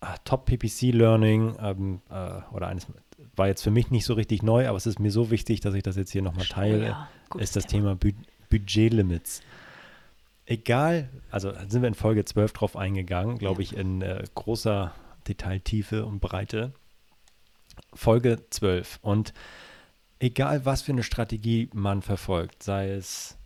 [0.00, 2.86] ah, Top PPC Learning ähm, äh, oder eines
[3.36, 5.74] war jetzt für mich nicht so richtig neu, aber es ist mir so wichtig, dass
[5.74, 7.08] ich das jetzt hier nochmal teile, ja,
[7.38, 8.12] ist das Thema, Thema Bü
[8.50, 9.42] Budgetlimits.
[10.46, 13.70] Egal, also sind wir in Folge 12 drauf eingegangen, glaube ja.
[13.70, 14.92] ich, in äh, großer
[15.26, 16.72] Detailtiefe und Breite.
[17.94, 18.98] Folge 12.
[19.02, 19.32] Und
[20.18, 23.38] egal, was für eine Strategie man verfolgt, sei es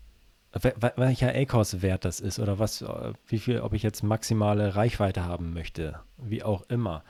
[0.52, 5.52] welcher ACOS-Wert das ist oder was, äh, wie viel, ob ich jetzt maximale Reichweite haben
[5.52, 7.04] möchte, wie auch immer.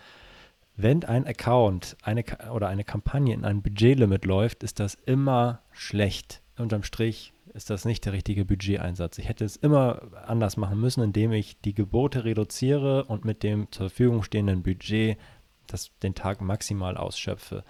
[0.81, 2.25] Wenn ein Account eine,
[2.55, 6.41] oder eine Kampagne in ein Budgetlimit läuft, ist das immer schlecht.
[6.57, 9.19] Unterm Strich ist das nicht der richtige Budgeteinsatz.
[9.19, 13.73] Ich hätte es immer anders machen müssen, indem ich die Gebote reduziere und mit dem
[13.73, 15.19] zur Verfügung stehenden Budget
[15.67, 17.65] das, den Tag maximal ausschöpfe.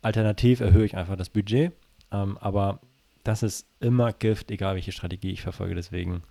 [0.00, 1.72] Alternativ erhöhe ich einfach das Budget,
[2.10, 2.80] ähm, aber
[3.22, 5.74] das ist immer Gift, egal welche Strategie ich verfolge.
[5.74, 6.22] Deswegen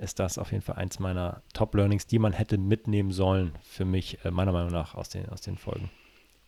[0.00, 4.24] ist das auf jeden Fall eins meiner Top-Learnings, die man hätte mitnehmen sollen, für mich,
[4.24, 5.90] äh, meiner Meinung nach, aus den, aus den Folgen.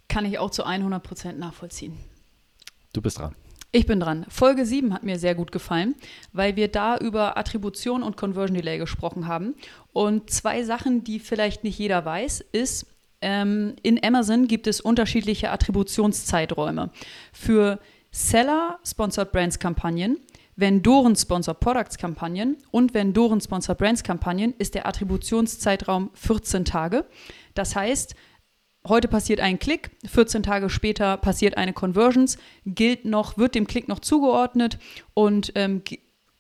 [0.08, 1.96] Kann ich auch zu 100 Prozent nachvollziehen.
[2.92, 3.34] Du bist dran.
[3.74, 4.26] Ich bin dran.
[4.28, 5.94] Folge 7 hat mir sehr gut gefallen,
[6.32, 9.54] weil wir da über Attribution und Conversion Delay gesprochen haben.
[9.94, 12.86] Und zwei Sachen, die vielleicht nicht jeder weiß, ist,
[13.22, 16.90] ähm, in Amazon gibt es unterschiedliche Attributionszeiträume.
[17.32, 17.78] Für
[18.10, 20.18] Seller Sponsored Brands Kampagnen,
[20.56, 27.06] Vendoren Sponsored Products Kampagnen und Vendoren Sponsored Brands Kampagnen ist der Attributionszeitraum 14 Tage.
[27.54, 28.14] Das heißt,
[28.86, 32.36] heute passiert ein Klick, 14 Tage später passiert eine Conversions,
[32.66, 34.78] gilt noch, wird dem Klick noch zugeordnet
[35.14, 35.82] und ähm,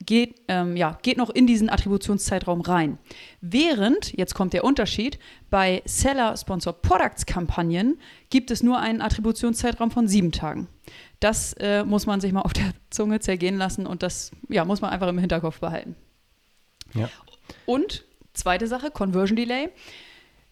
[0.04, 2.98] geht, ähm, ja, geht noch in diesen Attributionszeitraum rein.
[3.40, 5.18] Während, jetzt kommt der Unterschied,
[5.50, 7.98] bei Seller Sponsor Products Kampagnen
[8.30, 10.68] gibt es nur einen Attributionszeitraum von sieben Tagen.
[11.22, 14.80] Das äh, muss man sich mal auf der Zunge zergehen lassen und das ja, muss
[14.80, 15.94] man einfach im Hinterkopf behalten.
[16.94, 17.08] Ja.
[17.64, 18.04] Und
[18.34, 19.68] zweite Sache, Conversion Delay.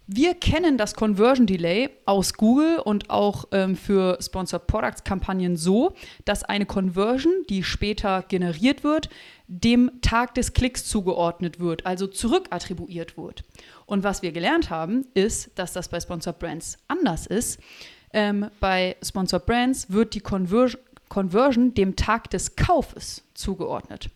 [0.07, 5.93] Wir kennen das Conversion Delay aus Google und auch ähm, für Sponsored Products Kampagnen so,
[6.25, 9.09] dass eine Conversion, die später generiert wird,
[9.49, 13.43] dem Tag des Klicks zugeordnet wird, also zurückattribuiert wird.
[13.87, 17.59] Und was wir gelernt haben, ist, dass das bei Sponsored Brands anders ist.
[18.13, 24.11] Ähm, bei Sponsored Brands wird die Conversion, Conversion dem Tag des Kaufes zugeordnet.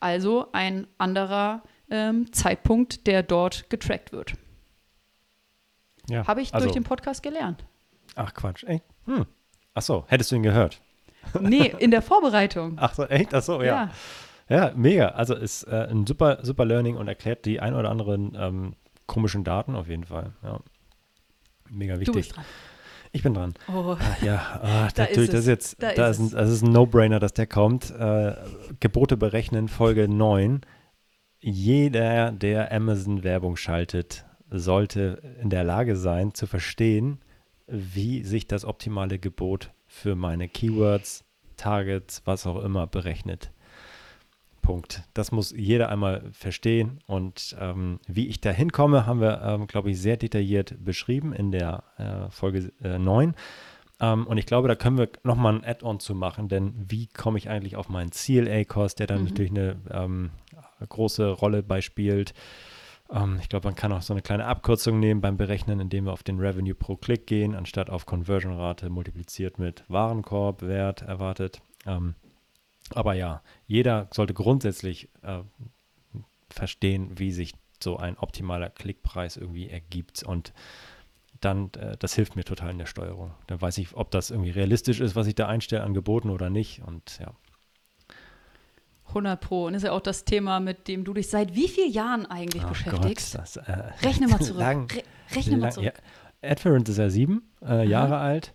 [0.00, 4.34] Also ein anderer ähm, Zeitpunkt, der dort getrackt wird.
[6.08, 7.64] Ja, Habe ich also, durch den Podcast gelernt.
[8.16, 8.82] Ach Quatsch, ey.
[9.06, 9.26] Hm.
[9.74, 10.80] Ach so, hättest du ihn gehört?
[11.38, 12.76] Nee, in der Vorbereitung.
[12.80, 13.34] Ach so, echt?
[13.34, 13.90] Ach so, ja.
[14.48, 15.08] Ja, ja mega.
[15.10, 18.74] Also ist äh, ein super, super Learning und erklärt die ein oder anderen ähm,
[19.06, 20.32] komischen Daten auf jeden Fall.
[20.42, 20.60] Ja.
[21.68, 22.06] Mega wichtig.
[22.06, 22.44] Du bist dran.
[23.12, 23.54] Ich bin dran.
[23.68, 23.96] Oh.
[23.98, 26.62] Ach, ja, ah, da natürlich, ist das ist jetzt, da, da ist, ein, das ist
[26.62, 27.90] ein No-Brainer, dass der kommt.
[27.90, 28.36] Äh,
[28.78, 30.60] Gebote berechnen, Folge 9.
[31.40, 37.18] Jeder, der Amazon-Werbung schaltet, sollte in der Lage sein, zu verstehen,
[37.66, 41.24] wie sich das optimale Gebot für meine Keywords,
[41.56, 43.50] Targets, was auch immer berechnet.
[44.70, 45.02] Punkt.
[45.14, 47.00] Das muss jeder einmal verstehen.
[47.06, 51.50] Und ähm, wie ich da hinkomme, haben wir, ähm, glaube ich, sehr detailliert beschrieben in
[51.50, 53.34] der äh, Folge äh, 9.
[54.00, 57.36] Ähm, und ich glaube, da können wir nochmal ein Add-on zu machen, denn wie komme
[57.36, 59.24] ich eigentlich auf meinen CLA-Cost, der dann mhm.
[59.24, 60.30] natürlich eine ähm,
[60.88, 62.32] große Rolle beispielt.
[63.10, 66.12] Ähm, ich glaube, man kann auch so eine kleine Abkürzung nehmen beim Berechnen, indem wir
[66.12, 71.60] auf den Revenue pro Klick gehen, anstatt auf Conversion-Rate multipliziert mit Warenkorb, Wert erwartet.
[71.86, 72.14] Ähm,
[72.96, 75.42] aber ja, jeder sollte grundsätzlich äh,
[76.48, 80.52] verstehen, wie sich so ein optimaler Klickpreis irgendwie ergibt und
[81.40, 83.32] dann, äh, das hilft mir total in der Steuerung.
[83.46, 86.50] Dann weiß ich, ob das irgendwie realistisch ist, was ich da einstelle an Geboten oder
[86.50, 87.32] nicht und ja.
[89.08, 89.66] 100 Pro.
[89.66, 92.64] Und ist ja auch das Thema, mit dem du dich seit wie vielen Jahren eigentlich
[92.64, 93.32] oh beschäftigst?
[93.32, 94.60] Gott, das, äh, rechne mal zurück.
[94.60, 95.02] Lang, Re
[95.34, 95.94] rechne lang, mal zurück.
[96.42, 96.52] Ja.
[96.52, 98.54] Ist ja sieben äh, Jahre alt.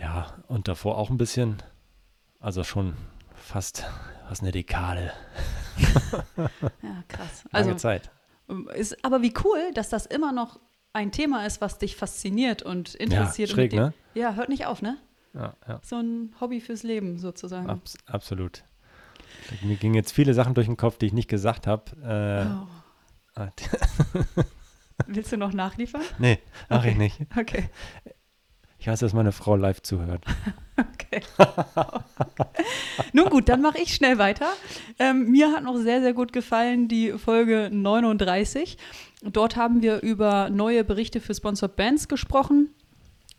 [0.00, 1.62] Ja, und davor auch ein bisschen.
[2.44, 2.92] Also schon
[3.34, 3.86] fast,
[4.28, 5.14] fast eine Dekade.
[6.36, 7.44] ja, krass.
[7.50, 8.10] Also, Lange Zeit.
[8.74, 10.60] Ist aber wie cool, dass das immer noch
[10.92, 13.48] ein Thema ist, was dich fasziniert und interessiert.
[13.48, 13.94] Ja, schräg, dem, ne?
[14.12, 14.98] Ja, hört nicht auf, ne?
[15.32, 15.80] Ja, ja.
[15.82, 17.70] So ein Hobby fürs Leben sozusagen.
[17.70, 18.62] Abs absolut.
[19.62, 22.66] Mir gingen jetzt viele Sachen durch den Kopf, die ich nicht gesagt habe.
[23.38, 23.46] Äh, oh.
[25.06, 26.02] Willst du noch nachliefern?
[26.18, 26.90] Nee, mache okay.
[26.90, 27.20] ich nicht.
[27.38, 27.70] Okay
[28.84, 30.22] Ich weiß, dass meine Frau live zuhört.
[30.76, 31.20] Okay.
[33.12, 34.48] Nun gut, dann mache ich schnell weiter.
[34.98, 38.76] Ähm, mir hat noch sehr, sehr gut gefallen die Folge 39.
[39.22, 42.74] Dort haben wir über neue Berichte für Sponsored Bands gesprochen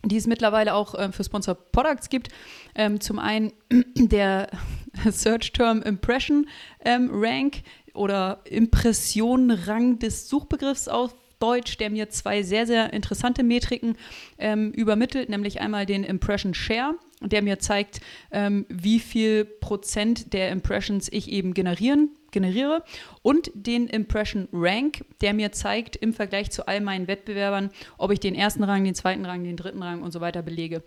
[0.04, 2.28] die es mittlerweile auch ähm, für Sponsored Products gibt.
[2.74, 3.52] Ähm, zum einen
[3.96, 4.48] der
[5.10, 6.48] Search Term Impression
[6.84, 13.96] ähm, Rank oder Impression-Rang des Suchbegriffs auf Deutsch, der mir zwei sehr, sehr interessante Metriken
[14.38, 20.50] ähm, übermittelt, nämlich einmal den Impression Share, der mir zeigt, ähm, wie viel Prozent der
[20.50, 22.82] Impressions ich eben generieren, generiere
[23.22, 28.20] und den Impression Rank, der mir zeigt im Vergleich zu all meinen Wettbewerbern, ob ich
[28.20, 30.82] den ersten Rang, den zweiten Rang, den dritten Rang und so weiter belege.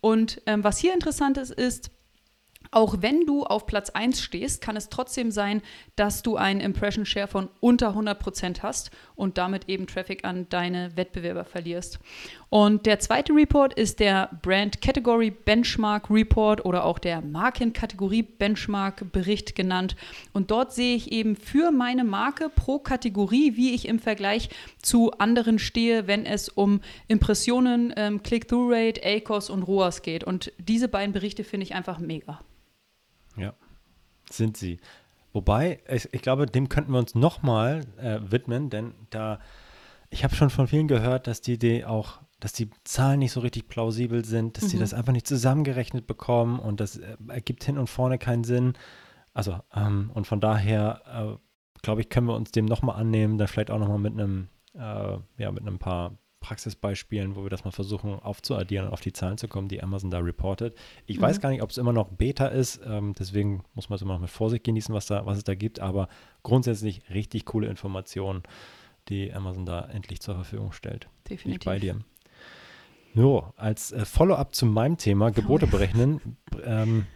[0.00, 1.90] Und ähm, was hier interessant ist, ist,
[2.74, 5.62] auch wenn du auf Platz 1 stehst, kann es trotzdem sein,
[5.96, 10.96] dass du einen Impression Share von unter 100% hast und damit eben Traffic an deine
[10.96, 11.98] Wettbewerber verlierst.
[12.50, 19.10] Und der zweite Report ist der Brand Category Benchmark Report oder auch der Markenkategorie Benchmark
[19.12, 19.96] Bericht genannt.
[20.32, 24.50] Und dort sehe ich eben für meine Marke pro Kategorie, wie ich im Vergleich
[24.82, 30.24] zu anderen stehe, wenn es um Impressionen, ähm, Click-Through-Rate, ACOS und ROAS geht.
[30.24, 32.40] Und diese beiden Berichte finde ich einfach mega.
[34.36, 34.80] Sind sie.
[35.32, 39.40] Wobei, ich, ich glaube, dem könnten wir uns nochmal äh, widmen, denn da,
[40.10, 43.40] ich habe schon von vielen gehört, dass die Idee auch, dass die Zahlen nicht so
[43.40, 44.68] richtig plausibel sind, dass mhm.
[44.70, 48.74] die das einfach nicht zusammengerechnet bekommen und das äh, ergibt hin und vorne keinen Sinn.
[49.32, 53.48] Also, ähm, und von daher, äh, glaube ich, können wir uns dem nochmal annehmen, dann
[53.48, 57.70] vielleicht auch nochmal mit einem, äh, ja, mit einem paar Praxisbeispielen, wo wir das mal
[57.70, 60.76] versuchen aufzuaddieren und auf die Zahlen zu kommen, die Amazon da reportet.
[61.06, 61.22] Ich mhm.
[61.22, 64.12] weiß gar nicht, ob es immer noch Beta ist, ähm, deswegen muss man es immer
[64.12, 66.08] noch mit Vorsicht genießen, was, da, was es da gibt, aber
[66.42, 68.42] grundsätzlich richtig coole Informationen,
[69.08, 71.08] die Amazon da endlich zur Verfügung stellt.
[71.30, 71.44] Definitiv.
[71.44, 71.98] Bin ich bei dir.
[73.14, 77.06] Jo, als äh, Follow-up zu meinem Thema, Gebote berechnen, ähm,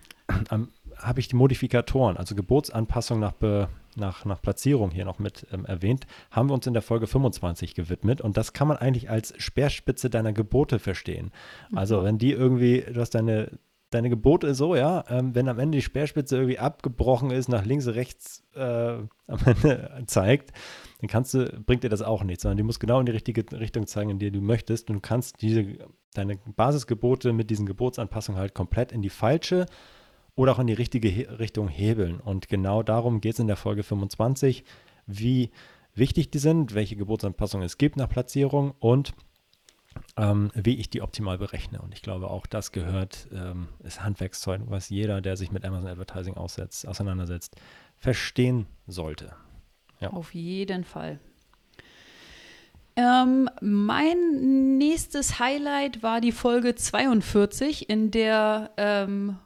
[0.51, 0.69] ähm,
[0.99, 3.69] habe ich die Modifikatoren, also Gebotsanpassung nach Be
[3.99, 7.75] nach, nach Platzierung hier noch mit ähm, erwähnt, haben wir uns in der Folge 25
[7.75, 8.21] gewidmet.
[8.21, 11.33] Und das kann man eigentlich als Speerspitze deiner Gebote verstehen.
[11.75, 12.05] Also, mhm.
[12.05, 13.59] wenn die irgendwie, du hast deine,
[13.91, 17.87] deine Gebote so, ja, ähm, wenn am Ende die Speerspitze irgendwie abgebrochen ist, nach links,
[17.89, 20.53] rechts äh, am Ende zeigt,
[21.01, 23.45] dann kannst du, bringt dir das auch nichts, sondern die muss genau in die richtige
[23.59, 24.91] Richtung zeigen, in die du möchtest.
[24.91, 25.79] Und du kannst diese,
[26.15, 29.67] deine Basisgebote mit diesen Gebotsanpassungen halt komplett in die falsche
[30.39, 32.21] oder auch in die richtige Richtung hebeln.
[32.21, 34.63] Und genau darum geht es in der Folge 25,
[35.09, 35.51] wie
[35.97, 39.15] wichtig die sind, welche Geburtsanpassungen es gibt nach Platzierung und
[40.17, 41.83] ähm, wie ich die optimal berechne.
[41.83, 45.91] Und ich glaube, auch das gehört, ähm, ist Handwerkszeug, was jeder, der sich mit Amazon
[45.91, 47.57] Advertising aussetzt, auseinandersetzt,
[47.97, 49.35] verstehen sollte.
[49.99, 50.11] Ja.
[50.11, 51.19] Auf jeden Fall.
[52.95, 59.39] Ähm, mein nächstes Highlight war die Folge 42, in der ähm,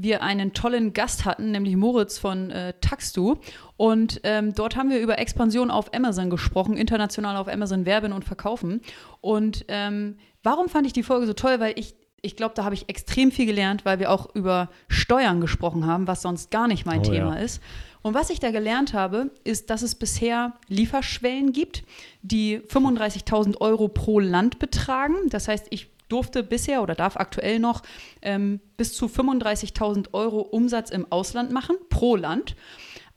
[0.00, 3.36] wir einen tollen Gast hatten, nämlich Moritz von äh, Taxtu.
[3.76, 8.24] Und ähm, dort haben wir über Expansion auf Amazon gesprochen, international auf Amazon werben und
[8.24, 8.80] verkaufen.
[9.20, 11.58] Und ähm, warum fand ich die Folge so toll?
[11.58, 15.40] Weil ich, ich glaube, da habe ich extrem viel gelernt, weil wir auch über Steuern
[15.40, 17.42] gesprochen haben, was sonst gar nicht mein oh, Thema ja.
[17.42, 17.60] ist.
[18.00, 21.82] Und was ich da gelernt habe, ist, dass es bisher Lieferschwellen gibt,
[22.22, 25.14] die 35.000 Euro pro Land betragen.
[25.30, 27.82] Das heißt, ich durfte bisher oder darf aktuell noch
[28.22, 32.56] ähm, bis zu 35.000 Euro Umsatz im Ausland machen, pro Land.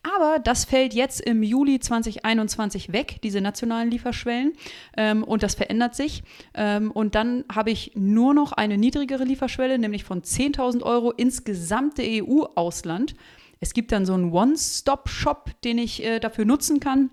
[0.03, 4.53] Aber das fällt jetzt im Juli 2021 weg, diese nationalen Lieferschwellen.
[4.97, 6.23] Ähm, und das verändert sich.
[6.55, 11.43] Ähm, und dann habe ich nur noch eine niedrigere Lieferschwelle, nämlich von 10.000 Euro ins
[11.43, 13.13] gesamte EU-Ausland.
[13.59, 17.11] Es gibt dann so einen One-Stop-Shop, den ich äh, dafür nutzen kann.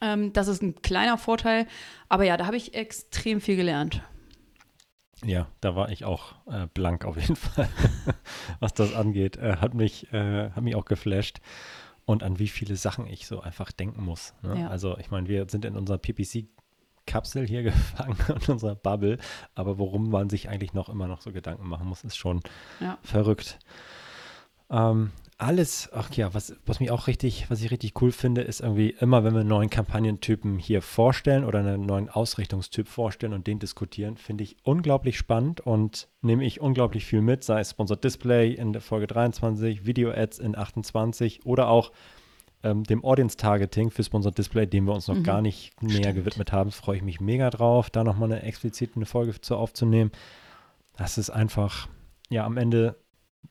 [0.00, 1.66] Ähm, das ist ein kleiner Vorteil.
[2.08, 4.00] Aber ja, da habe ich extrem viel gelernt.
[5.24, 7.68] Ja, da war ich auch äh, blank auf jeden Fall,
[8.60, 9.36] was das angeht.
[9.36, 11.40] Äh, hat, mich, äh, hat mich auch geflasht
[12.04, 14.34] und an wie viele Sachen ich so einfach denken muss.
[14.42, 14.60] Ne?
[14.60, 14.68] Ja.
[14.68, 19.18] Also ich meine, wir sind in unserer PPC-Kapsel hier gefangen, in unserer Bubble,
[19.54, 22.40] aber worum man sich eigentlich noch immer noch so Gedanken machen muss, ist schon
[22.80, 22.98] ja.
[23.02, 23.58] verrückt.
[24.70, 25.12] Ähm,
[25.44, 28.96] alles, ach ja, was, was mich auch richtig, was ich richtig cool finde, ist irgendwie
[28.98, 33.58] immer, wenn wir einen neuen Kampagnentypen hier vorstellen oder einen neuen Ausrichtungstyp vorstellen und den
[33.58, 38.54] diskutieren, finde ich unglaublich spannend und nehme ich unglaublich viel mit, sei es Sponsored Display
[38.54, 41.92] in der Folge 23, Video Ads in 28 oder auch
[42.62, 45.24] ähm, dem Audience Targeting für Sponsored Display, dem wir uns noch mhm.
[45.24, 45.92] gar nicht Stimmt.
[45.92, 46.70] näher gewidmet haben.
[46.70, 50.10] Freue ich mich mega drauf, da nochmal eine explizite Folge zu aufzunehmen.
[50.96, 51.86] Das ist einfach,
[52.30, 52.96] ja, am Ende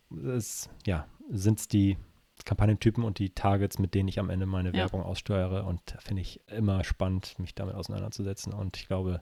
[0.09, 1.97] ist, ja, sind es die
[2.45, 4.75] Kampagnentypen und die Targets, mit denen ich am Ende meine ja.
[4.75, 5.65] Werbung aussteuere.
[5.65, 8.53] Und finde ich immer spannend, mich damit auseinanderzusetzen.
[8.53, 9.21] Und ich glaube,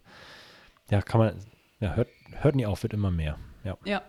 [0.89, 1.35] ja, kann man,
[1.79, 3.37] ja, hört, hört nie auf, wird immer mehr.
[3.63, 3.77] Ja.
[3.85, 4.01] Ja.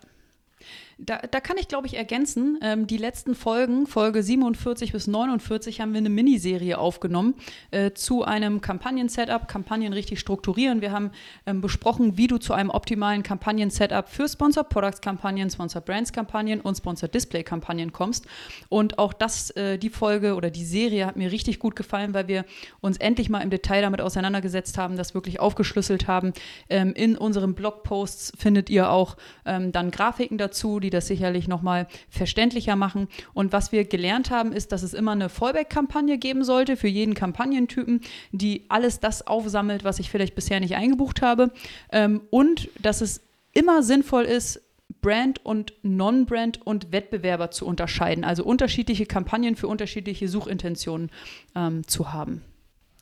[1.05, 5.81] Da, da kann ich, glaube ich, ergänzen, ähm, die letzten Folgen, Folge 47 bis 49,
[5.81, 7.35] haben wir eine Miniserie aufgenommen
[7.73, 10.81] äh, zu einem Kampagnen-Setup, Kampagnen richtig strukturieren.
[10.81, 11.11] Wir haben
[11.45, 17.09] ähm, besprochen, wie du zu einem optimalen Kampagnen-Setup für Sponsor Products-Kampagnen, Sponsor Brands-Kampagnen und Sponsor
[17.09, 18.27] Display-Kampagnen kommst.
[18.69, 22.29] Und auch das, äh, die Folge oder die Serie hat mir richtig gut gefallen, weil
[22.29, 22.45] wir
[22.81, 26.33] uns endlich mal im Detail damit auseinandergesetzt haben, das wirklich aufgeschlüsselt haben.
[26.69, 31.87] Ähm, in unseren Blogposts findet ihr auch ähm, dann Grafiken dazu, die das sicherlich nochmal
[32.09, 33.09] verständlicher machen.
[33.35, 37.15] Und was wir gelernt haben, ist, dass es immer eine Fallback-Kampagne geben sollte für jeden
[37.15, 38.01] Kampagnentypen,
[38.33, 41.53] die alles das aufsammelt, was ich vielleicht bisher nicht eingebucht habe.
[41.91, 43.23] Ähm, und dass es
[43.53, 44.61] immer sinnvoll ist,
[45.01, 51.11] Brand und Non-Brand und Wettbewerber zu unterscheiden, also unterschiedliche Kampagnen für unterschiedliche Suchintentionen
[51.57, 52.43] ähm, zu haben.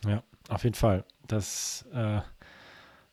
[0.06, 1.04] Ja, auf jeden Fall.
[1.26, 2.20] Das äh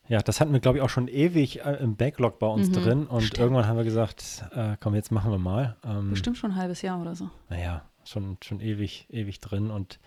[0.07, 2.73] ja, das hatten wir, glaube ich, auch schon ewig äh, im Backlog bei uns mhm,
[2.73, 3.07] drin.
[3.07, 3.39] Und stimmt.
[3.39, 5.75] irgendwann haben wir gesagt, äh, komm, jetzt machen wir mal.
[5.83, 7.29] Ähm, bestimmt schon ein halbes Jahr oder so.
[7.49, 9.69] Naja, schon, schon ewig, ewig drin.
[9.69, 9.99] Und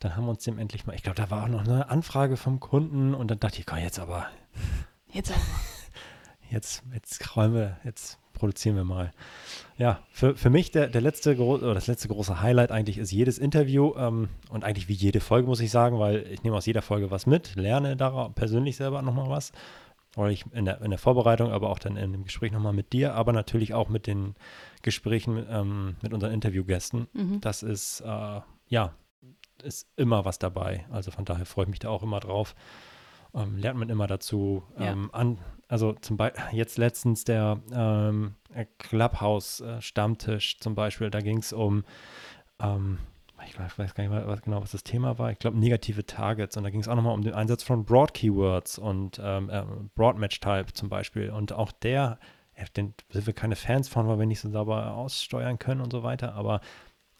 [0.00, 2.36] dann haben wir uns dem endlich mal, ich glaube, da war auch noch eine Anfrage
[2.36, 3.14] vom Kunden.
[3.14, 4.26] Und dann dachte ich, komm, jetzt aber.
[5.12, 5.40] Jetzt aber.
[6.54, 9.10] Jetzt, jetzt räumen wir, jetzt produzieren wir mal.
[9.76, 13.38] Ja, für, für mich der, der letzte oder das letzte große Highlight eigentlich ist jedes
[13.38, 16.82] Interview ähm, und eigentlich wie jede Folge, muss ich sagen, weil ich nehme aus jeder
[16.82, 19.50] Folge was mit, lerne da persönlich selber nochmal was.
[20.16, 22.92] Oder ich in der, in der Vorbereitung, aber auch dann in dem Gespräch nochmal mit
[22.92, 24.36] dir, aber natürlich auch mit den
[24.82, 27.08] Gesprächen ähm, mit unseren Interviewgästen.
[27.14, 27.40] Mhm.
[27.40, 28.94] Das ist, äh, ja,
[29.64, 30.86] ist immer was dabei.
[30.88, 32.54] Also von daher freue ich mich da auch immer drauf.
[33.34, 34.62] Ähm, lernt man immer dazu.
[34.78, 34.92] Ja.
[34.92, 35.38] Ähm, an,
[35.68, 38.34] also zum Beispiel jetzt letztens der ähm,
[38.78, 41.84] Clubhouse-Stammtisch zum Beispiel, da ging es um,
[42.60, 42.98] ähm,
[43.46, 45.30] ich weiß gar nicht mehr was, genau, was das Thema war.
[45.30, 46.56] Ich glaube, negative Targets.
[46.56, 50.72] Und da ging es auch nochmal um den Einsatz von Broad-Keywords und ähm, äh, Broad-Match-Type
[50.72, 51.30] zum Beispiel.
[51.30, 52.18] Und auch der,
[52.76, 56.02] den sind wir keine Fans von, weil wir nicht so sauber aussteuern können und so
[56.02, 56.34] weiter.
[56.34, 56.60] Aber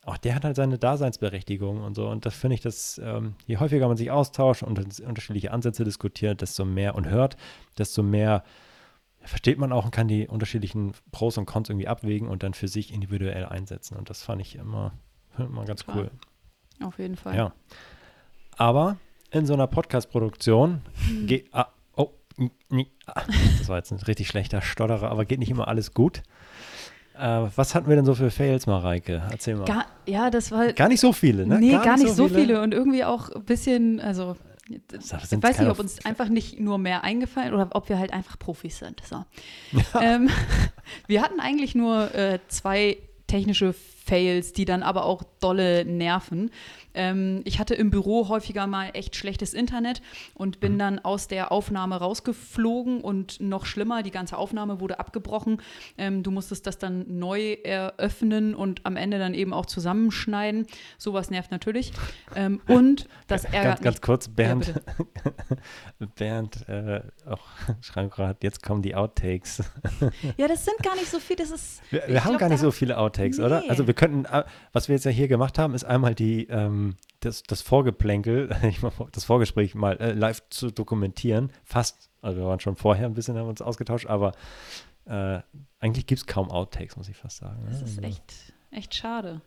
[0.06, 2.08] auch der hat halt seine Daseinsberechtigung und so.
[2.08, 6.40] Und das finde ich, dass ähm, je häufiger man sich austauscht und unterschiedliche Ansätze diskutiert,
[6.40, 7.36] desto mehr und hört,
[7.78, 8.44] desto mehr
[9.20, 12.68] versteht man auch und kann die unterschiedlichen Pros und Cons irgendwie abwägen und dann für
[12.68, 13.96] sich individuell einsetzen.
[13.96, 14.92] Und das fand ich immer,
[15.38, 15.96] immer ganz Klar.
[15.96, 16.10] cool.
[16.82, 17.36] Auf jeden Fall.
[17.36, 17.52] Ja.
[18.56, 18.98] Aber
[19.30, 21.26] in so einer Podcast-Produktion hm.
[21.26, 21.48] geht.
[21.52, 22.10] Ah, oh,
[23.06, 23.22] ah,
[23.58, 26.22] das war jetzt ein richtig schlechter Stotterer, aber geht nicht immer alles gut.
[27.16, 29.22] Äh, was hatten wir denn so für Fails, Mareike?
[29.30, 29.64] Erzähl mal.
[29.64, 30.72] Gar, ja, das war.
[30.72, 31.58] Gar nicht so viele, ne?
[31.60, 32.40] Nee, gar, gar nicht, so, viele.
[32.40, 32.62] viele.
[32.62, 34.36] und irgendwie auch ein bisschen, also.
[34.66, 38.38] Ich weiß nicht, ob uns einfach nicht nur mehr eingefallen oder ob wir halt einfach
[38.38, 39.02] Profis sind.
[39.04, 39.24] So.
[39.72, 40.00] Ja.
[40.00, 40.30] Ähm,
[41.06, 42.96] wir hatten eigentlich nur äh, zwei
[43.26, 43.74] technische
[44.04, 46.50] Fails, die dann aber auch dolle nerven.
[46.94, 50.02] Ähm, ich hatte im Büro häufiger mal echt schlechtes Internet
[50.34, 50.78] und bin mhm.
[50.78, 55.60] dann aus der Aufnahme rausgeflogen und noch schlimmer, die ganze Aufnahme wurde abgebrochen.
[55.98, 60.66] Ähm, du musstest das dann neu eröffnen und am Ende dann eben auch zusammenschneiden.
[60.98, 61.92] Sowas nervt natürlich.
[62.36, 64.74] Ähm, und das ärgert ganz, ganz kurz, Bernd,
[65.24, 67.40] ja, Bernd äh, auch
[67.80, 69.64] schreibt gerade, jetzt kommen die Outtakes.
[70.36, 71.38] ja, das sind gar nicht so viele.
[71.38, 73.44] Das ist, wir, wir haben glaub, gar nicht so viele Outtakes, nee.
[73.44, 73.64] oder?
[73.68, 76.46] Also wir wir könnten, äh, was wir jetzt ja hier gemacht haben, ist einmal die,
[76.48, 78.50] ähm, das, das Vorgeplänkel,
[79.12, 81.50] das Vorgespräch mal äh, live zu dokumentieren.
[81.62, 84.32] Fast, also wir waren schon vorher ein bisschen, haben uns ausgetauscht, aber
[85.06, 85.40] äh,
[85.78, 87.62] eigentlich gibt es kaum Outtakes, muss ich fast sagen.
[87.62, 87.70] Ne?
[87.70, 89.40] Das ist also echt, echt schade.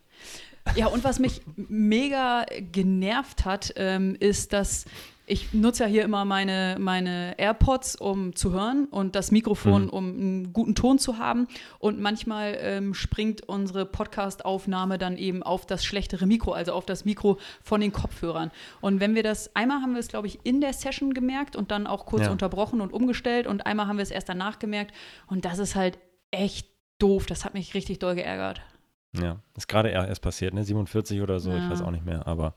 [0.76, 4.86] Ja, und was mich mega genervt hat, ähm, ist, dass
[5.30, 9.89] ich nutze ja hier immer meine, meine AirPods, um zu hören und das Mikrofon, mhm.
[9.89, 11.47] um einen guten Ton zu haben.
[11.80, 17.03] Und manchmal ähm, springt unsere Podcast-Aufnahme dann eben auf das schlechtere Mikro, also auf das
[17.03, 18.51] Mikro von den Kopfhörern.
[18.80, 21.71] Und wenn wir das, einmal haben wir es, glaube ich, in der Session gemerkt und
[21.71, 22.32] dann auch kurz ja.
[22.32, 24.93] unterbrochen und umgestellt und einmal haben wir es erst danach gemerkt.
[25.28, 25.99] Und das ist halt
[26.32, 26.69] echt
[26.99, 27.25] doof.
[27.25, 28.61] Das hat mich richtig doll geärgert.
[29.11, 30.63] Ja, ist gerade erst passiert, ne?
[30.63, 31.57] 47 oder so, ja.
[31.57, 32.55] ich weiß auch nicht mehr, aber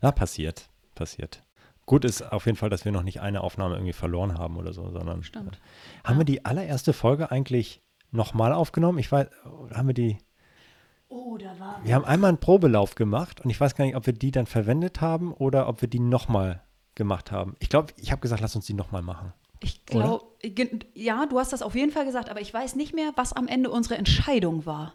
[0.00, 1.42] ja, passiert, passiert.
[1.88, 4.74] Gut ist auf jeden Fall, dass wir noch nicht eine Aufnahme irgendwie verloren haben oder
[4.74, 5.56] so, sondern Stimmt.
[5.56, 6.18] Äh, haben ja.
[6.18, 8.98] wir die allererste Folge eigentlich nochmal aufgenommen?
[8.98, 9.28] Ich weiß,
[9.72, 10.18] haben wir die.
[11.08, 11.80] Oh, da war.
[11.82, 14.44] Wir haben einmal einen Probelauf gemacht und ich weiß gar nicht, ob wir die dann
[14.44, 16.62] verwendet haben oder ob wir die nochmal
[16.94, 17.56] gemacht haben.
[17.58, 19.32] Ich glaube, ich habe gesagt, lass uns die nochmal machen.
[19.60, 20.26] Ich glaube,
[20.94, 23.48] ja, du hast das auf jeden Fall gesagt, aber ich weiß nicht mehr, was am
[23.48, 24.92] Ende unsere Entscheidung war.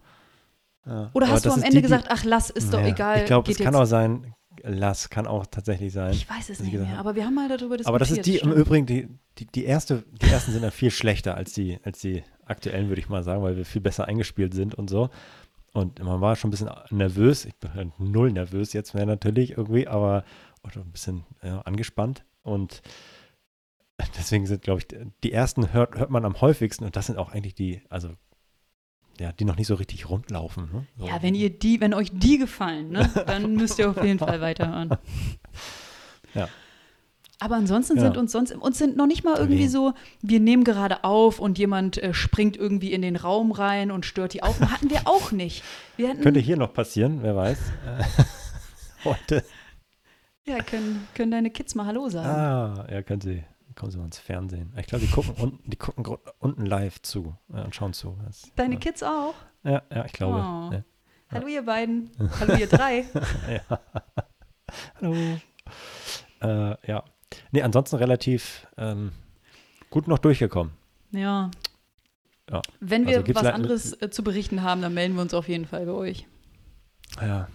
[0.85, 3.21] Ja, Oder hast du am Ende die, gesagt, ach lass, ist doch egal.
[3.21, 6.13] Ich glaube, es kann auch sein, Lass kann auch tatsächlich sein.
[6.13, 7.87] Ich weiß es nicht mehr, aber wir haben mal darüber diskutiert.
[7.87, 8.53] Aber das ist die stimmt.
[8.53, 11.99] im Übrigen, die, die, die, erste, die ersten sind ja viel schlechter als die, als
[11.99, 15.09] die aktuellen, würde ich mal sagen, weil wir viel besser eingespielt sind und so.
[15.73, 17.45] Und man war schon ein bisschen nervös.
[17.45, 20.23] Ich bin halt null nervös jetzt mehr natürlich irgendwie, aber
[20.63, 22.23] oder ein bisschen ja, angespannt.
[22.43, 22.81] Und
[24.17, 24.87] deswegen sind, glaube ich,
[25.23, 28.09] die ersten hört, hört man am häufigsten und das sind auch eigentlich die, also
[29.19, 30.69] ja, die noch nicht so richtig rund laufen.
[30.73, 30.85] Ne?
[30.97, 31.07] So.
[31.07, 34.41] Ja, wenn ihr die, wenn euch die gefallen, ne, dann müsst ihr auf jeden Fall
[34.41, 34.89] weiterhören.
[36.35, 36.49] Ja.
[37.39, 38.03] Aber ansonsten Ja.
[38.03, 39.69] sind uns sonst, uns sind noch nicht mal irgendwie Wen?
[39.69, 39.93] so,
[40.23, 44.33] wir nehmen gerade auf und jemand äh, springt irgendwie in den Raum rein und stört
[44.33, 44.71] die Aufnahme.
[44.71, 45.61] Hatten wir auch nicht.
[45.95, 47.59] Wir hatten, Könnte hier noch passieren, wer weiß.
[49.03, 49.43] Heute.
[50.47, 52.29] ja, können, können deine Kids mal Hallo sagen.
[52.29, 53.43] Ah, ja, können Sie.
[53.75, 54.73] Kommen Sie mal ins Fernsehen.
[54.77, 56.05] Ich glaube, die gucken unten, die gucken
[56.39, 58.17] unten live zu ja, und schauen zu.
[58.25, 58.79] Das, Deine ja.
[58.79, 59.35] Kids auch.
[59.63, 60.37] Ja, ja, ich glaube.
[60.37, 60.73] Oh.
[60.73, 60.83] Ja.
[61.31, 62.11] Hallo ihr beiden.
[62.39, 63.05] Hallo ihr drei.
[63.49, 63.79] ja.
[65.01, 65.13] Hallo.
[66.41, 67.03] Äh, ja.
[67.51, 69.11] Nee, ansonsten relativ ähm,
[69.89, 70.73] gut noch durchgekommen.
[71.11, 71.49] Ja.
[72.51, 72.61] Ja.
[72.79, 75.65] Wenn wir Also was anderes äh, zu berichten haben, dann melden wir uns auf jeden
[75.65, 76.27] Fall bei euch.
[77.21, 77.47] Ja.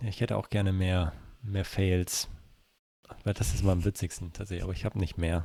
[0.00, 1.12] Ich hätte auch gerne mehr,
[1.42, 2.28] mehr Fails.
[3.24, 5.44] Weil das ist mal am witzigsten tatsächlich, aber ich habe nicht mehr.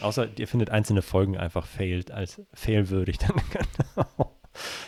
[0.00, 3.18] Außer ihr findet einzelne Folgen einfach failed als failwürdig.
[3.18, 3.34] Dann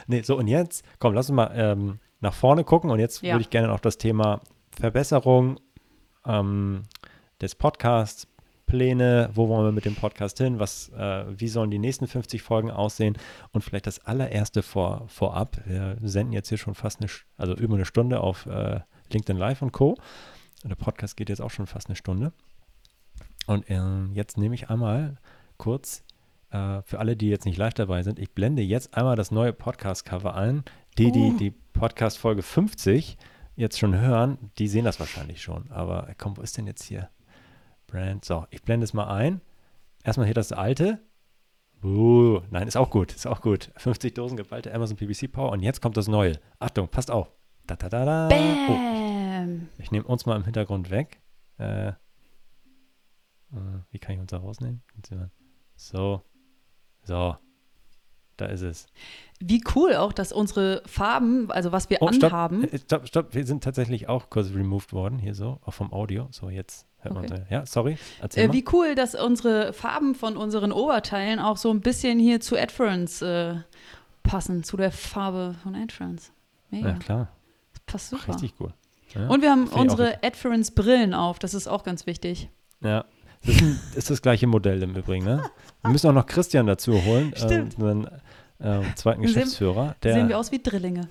[0.07, 3.35] nee, so und jetzt, komm, lass uns mal ähm, nach vorne gucken und jetzt Ja.
[3.35, 5.59] würde ich gerne auf das Thema Verbesserung
[6.27, 6.83] ähm,
[7.41, 8.29] des Podcasts,
[8.67, 12.43] Pläne, wo wollen wir mit dem Podcast hin, was, äh, wie sollen die nächsten 50
[12.43, 13.17] Folgen aussehen
[13.53, 15.59] und vielleicht das allererste vor, vorab.
[15.67, 18.81] Wir senden jetzt hier schon fast eine, also über eine Stunde auf äh,
[19.13, 19.91] LinkedIn Live und Co.
[20.65, 22.33] Und der Podcast geht jetzt auch schon fast eine Stunde.
[23.47, 25.17] Und ähm, jetzt nehme ich einmal
[25.57, 26.05] kurz
[26.51, 29.53] äh, für alle, die jetzt nicht live dabei sind, ich blende jetzt einmal das neue
[29.53, 30.65] Podcast-Cover ein.
[30.99, 31.37] Die, die Oh.
[31.39, 33.17] die Podcast-Folge 50
[33.55, 35.71] jetzt schon hören, die sehen das wahrscheinlich schon.
[35.71, 37.09] Aber äh, komm, wo ist denn jetzt hier?
[37.87, 38.25] Brand.
[38.25, 39.41] So, ich blende es mal ein.
[40.05, 41.01] Erstmal hier das alte.
[41.85, 43.71] Uh, nein, ist auch gut, ist auch gut.
[43.77, 46.39] 50 Dosen geballte Amazon PPC Power und jetzt kommt das neue.
[46.59, 47.31] Achtung, passt auf.
[47.67, 48.29] Da, da, da, da.
[48.33, 49.69] Oh, Bam.
[49.79, 51.21] ich nehme uns mal im Hintergrund weg.
[51.59, 51.93] Äh,
[53.53, 53.57] äh,
[53.91, 54.83] wie kann ich uns da rausnehmen?
[55.77, 56.23] So.
[57.05, 57.37] So.
[58.37, 58.87] Da ist es.
[59.41, 62.65] Wie cool auch, dass unsere Farben, also was wir Oh, anhaben.
[62.65, 63.35] Äh, Stopp, stopp.
[63.35, 66.29] Wir sind tatsächlich auch kurz removed worden, hier so, auch vom Audio.
[66.33, 67.41] So, jetzt hört man Okay.
[67.41, 67.51] uns.
[67.51, 67.97] Ja, sorry.
[68.35, 72.59] Äh, wie cool, dass unsere Farben von unseren Oberteilen auch so ein bisschen hier zu
[72.59, 73.55] Adference äh,
[74.23, 76.31] passen, zu der Farbe von Adference.
[76.71, 76.89] Mega.
[76.91, 77.29] Ja, klar.
[77.73, 78.35] Das passt super.
[78.35, 78.75] Richtig cool.
[79.15, 79.29] Ja.
[79.29, 82.51] Und wir haben unsere Adference-Brillen auf, das ist auch ganz wichtig.
[82.83, 83.07] Ja,
[83.47, 83.63] das
[83.97, 85.25] ist, das gleiche Modell im Übrigen.
[85.25, 85.43] Ne?
[85.83, 87.75] Wir müssen auch noch Christian dazu holen, äh, Stimmt.
[87.79, 88.05] unseren
[88.59, 89.97] äh, zweiten Sehen- Geschäftsführer.
[90.03, 91.09] Sehen wir Der, aus wie Drillinge.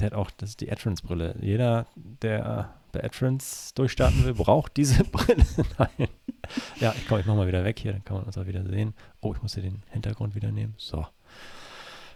[0.00, 1.36] der hat auch, das ist die Adference-Brille.
[1.40, 5.44] Jeder, der bei Adference durchstarten will, braucht diese Brille.
[5.78, 6.08] Nein.
[6.80, 8.64] Ja, ich komm, ich mach mal wieder weg hier, dann kann man uns auch wieder
[8.64, 8.94] sehen.
[9.20, 10.74] Oh, ich muss hier den Hintergrund wieder nehmen.
[10.78, 11.06] So.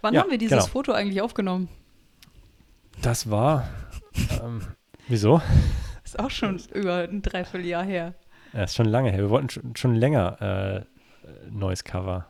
[0.01, 0.65] Wann Ja, haben wir dieses genau.
[0.67, 1.67] Foto eigentlich aufgenommen?
[3.01, 3.67] Das war.
[4.41, 4.61] Ähm,
[5.07, 5.41] wieso?
[6.03, 8.13] Ist auch schon über ein Dreivierteljahr her.
[8.53, 9.19] Ja, ist schon lange her.
[9.19, 10.85] Wir wollten schon, schon länger äh, äh,
[11.49, 12.27] neues Cover.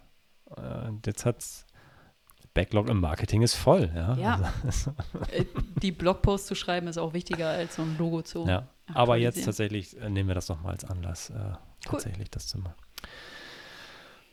[0.56, 1.66] Äh, und jetzt hat's.
[2.54, 4.14] Backlog im Marketing ist voll, ja.
[4.16, 4.54] Ja.
[4.64, 4.92] Also,
[5.32, 5.46] Äh,
[5.82, 8.46] Die Blogpost zu schreiben ist auch wichtiger als so ein Logo zu.
[8.48, 8.68] ja.
[8.94, 11.54] Aber jetzt tatsächlich äh, nehmen wir das nochmal als Anlass, äh,
[11.84, 12.76] tatsächlich das zu machen.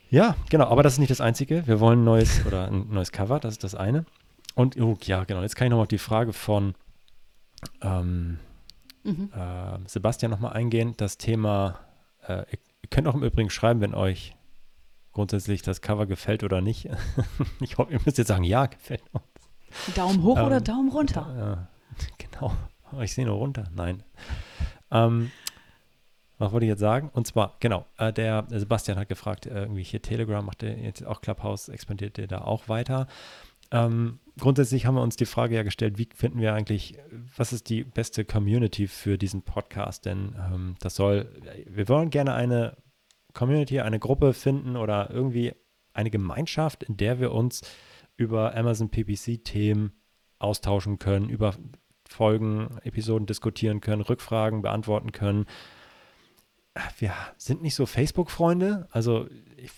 [0.09, 1.65] Ja, genau, aber das ist nicht das Einzige.
[1.67, 4.05] Wir wollen ein neues oder ein neues Cover, das ist das eine.
[4.53, 6.75] Und oh, ja, genau, jetzt kann ich nochmal auf die Frage von
[7.81, 8.37] ähm,
[9.03, 9.31] Mhm.
[9.35, 10.93] äh, Sebastian nochmal eingehen.
[10.97, 11.79] Das Thema,
[12.27, 14.35] äh, ihr, ihr könnt auch im Übrigen schreiben, wenn euch
[15.11, 16.89] grundsätzlich das Cover gefällt oder nicht.
[17.59, 19.23] ich hoffe, ihr müsst jetzt sagen, ja, gefällt uns.
[19.95, 21.33] Daumen hoch Ähm, oder Daumen runter?
[21.37, 21.67] Ja,
[22.17, 22.53] genau.
[22.99, 23.69] Ich sehe nur runter.
[23.73, 24.03] Nein.
[24.91, 25.31] Ähm,
[26.39, 27.09] was wollte ich jetzt sagen?
[27.13, 31.05] Und zwar, genau, äh, der Sebastian hat gefragt, äh, irgendwie hier Telegram macht er jetzt
[31.05, 33.07] auch Clubhouse, expandiert der da auch weiter?
[33.71, 36.97] Ähm, grundsätzlich haben wir uns die Frage ja gestellt, wie finden wir eigentlich,
[37.35, 40.05] was ist die beste Community für diesen Podcast?
[40.05, 41.29] Denn ähm, das soll,
[41.67, 42.77] wir wollen gerne eine
[43.33, 45.53] Community, eine Gruppe finden oder irgendwie
[45.93, 47.61] eine Gemeinschaft, in der wir uns
[48.17, 49.93] über Amazon PPC-Themen
[50.37, 51.55] austauschen können, über
[52.07, 55.45] Folgen, Episoden diskutieren können, Rückfragen beantworten können.
[56.97, 58.87] Wir sind nicht so Facebook-Freunde.
[58.91, 59.27] Also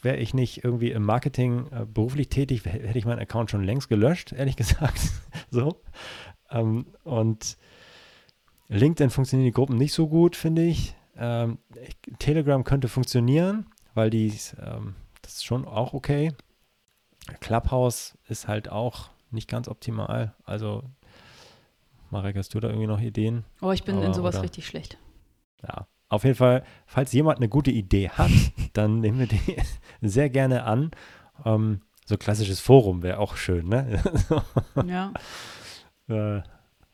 [0.02, 3.90] wäre ich nicht irgendwie im Marketing äh, beruflich tätig, hätte ich meinen Account schon längst
[3.90, 5.00] gelöscht, ehrlich gesagt.
[5.50, 5.82] so.
[6.50, 7.58] Ähm, und
[8.70, 10.96] LinkedIn funktionieren die Gruppen nicht so gut, finde ich.
[11.18, 11.96] Ähm, ich.
[12.20, 16.32] Telegram könnte funktionieren, weil die, ähm, das ist schon auch okay.
[17.40, 20.34] Clubhouse ist halt auch nicht ganz optimal.
[20.44, 20.84] Also,
[22.10, 23.44] Marek, hast du da irgendwie noch Ideen?
[23.62, 24.98] Oh, ich bin in aber- sowas oder- richtig schlecht.
[25.64, 28.32] Ja, auf jeden Fall, falls jemand eine gute Idee hat,
[28.74, 29.40] dann nehmen wir die
[30.02, 30.92] sehr gerne an.
[31.44, 34.02] Ähm, so klassisches Forum wäre auch schön, ne?
[34.86, 35.14] Ja.
[36.08, 36.42] äh,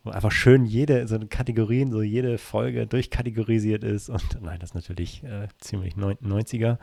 [0.03, 4.09] wo einfach schön jede, so Kategorien, so jede Folge durchkategorisiert ist.
[4.09, 6.77] Und nein, das ist natürlich äh, ziemlich 90er.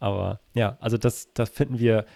[0.00, 2.06] Aber ja, also das, das finden wir,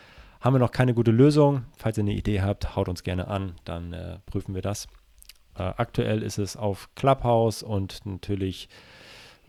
[0.41, 1.67] haben wir noch keine gute Lösung.
[1.77, 4.89] Falls ihr eine Idee habt, haut uns gerne an, dann äh, prüfen wir das.
[5.55, 8.69] Äh, aktuell ist es auf Clubhouse und natürlich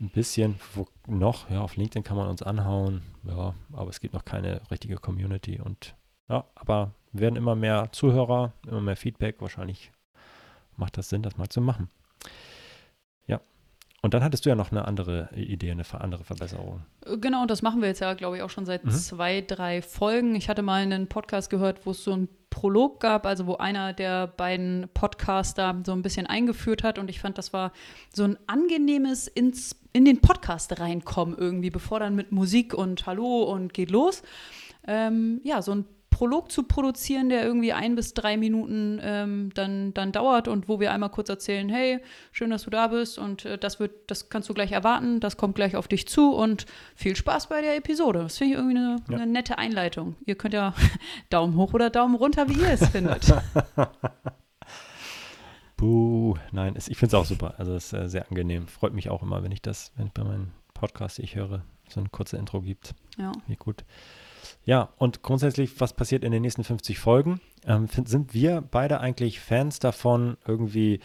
[0.00, 4.14] ein bisschen wo noch, ja, auf LinkedIn kann man uns anhauen, ja, aber es gibt
[4.14, 5.94] noch keine richtige Community und
[6.28, 9.92] ja, aber werden immer mehr Zuhörer, immer mehr Feedback, wahrscheinlich
[10.76, 11.88] macht das Sinn, das mal zu machen.
[13.26, 13.40] Ja.
[14.02, 16.82] Und dann hattest du ja noch eine andere Idee, eine andere Verbesserung.
[17.20, 18.90] Genau, das machen wir jetzt ja, glaube ich, auch schon seit mhm.
[18.90, 20.34] zwei, drei Folgen.
[20.34, 23.92] Ich hatte mal einen Podcast gehört, wo es so ein Prolog gab, also wo einer
[23.92, 27.72] der beiden Podcaster so ein bisschen eingeführt hat und ich fand, das war
[28.14, 33.42] so ein angenehmes ins, in den Podcast reinkommen irgendwie, bevor dann mit Musik und Hallo
[33.42, 34.22] und geht los.
[34.86, 35.84] Ähm, ja, so ein
[36.14, 40.78] Prolog zu produzieren, der irgendwie ein bis drei Minuten ähm, dann, dann dauert und wo
[40.78, 41.98] wir einmal kurz erzählen, hey,
[42.30, 45.36] schön, dass du da bist und äh, das wird, das kannst du gleich erwarten, das
[45.36, 48.20] kommt gleich auf dich zu und viel Spaß bei der Episode.
[48.20, 49.16] Das finde ich irgendwie eine, ja.
[49.16, 50.14] eine, nette Einleitung.
[50.24, 50.72] Ihr könnt ja
[51.30, 53.34] Daumen hoch oder Daumen runter, wie ihr es findet.
[55.76, 57.54] Buh, nein, ich finde es auch super.
[57.58, 58.68] Also es ist äh, sehr angenehm.
[58.68, 61.64] Freut mich auch immer, wenn ich das, wenn ich bei meinen Podcasts, die ich höre,
[61.88, 62.94] so ein kurzes Intro gibt.
[63.18, 63.32] Ja.
[63.48, 63.84] Wie gut.
[64.64, 67.40] Ja, und grundsätzlich, was passiert in den nächsten 50 Folgen?
[67.66, 71.00] Ähm, sind wir beide eigentlich Fans davon, irgendwie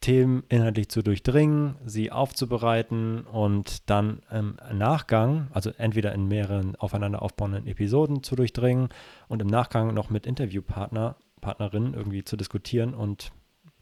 [0.00, 7.20] Themen inhaltlich zu durchdringen, sie aufzubereiten und dann im Nachgang, also entweder in mehreren aufeinander
[7.20, 8.88] aufbauenden Episoden zu durchdringen
[9.28, 13.30] und im Nachgang noch mit Interviewpartner, Partnerinnen irgendwie zu diskutieren und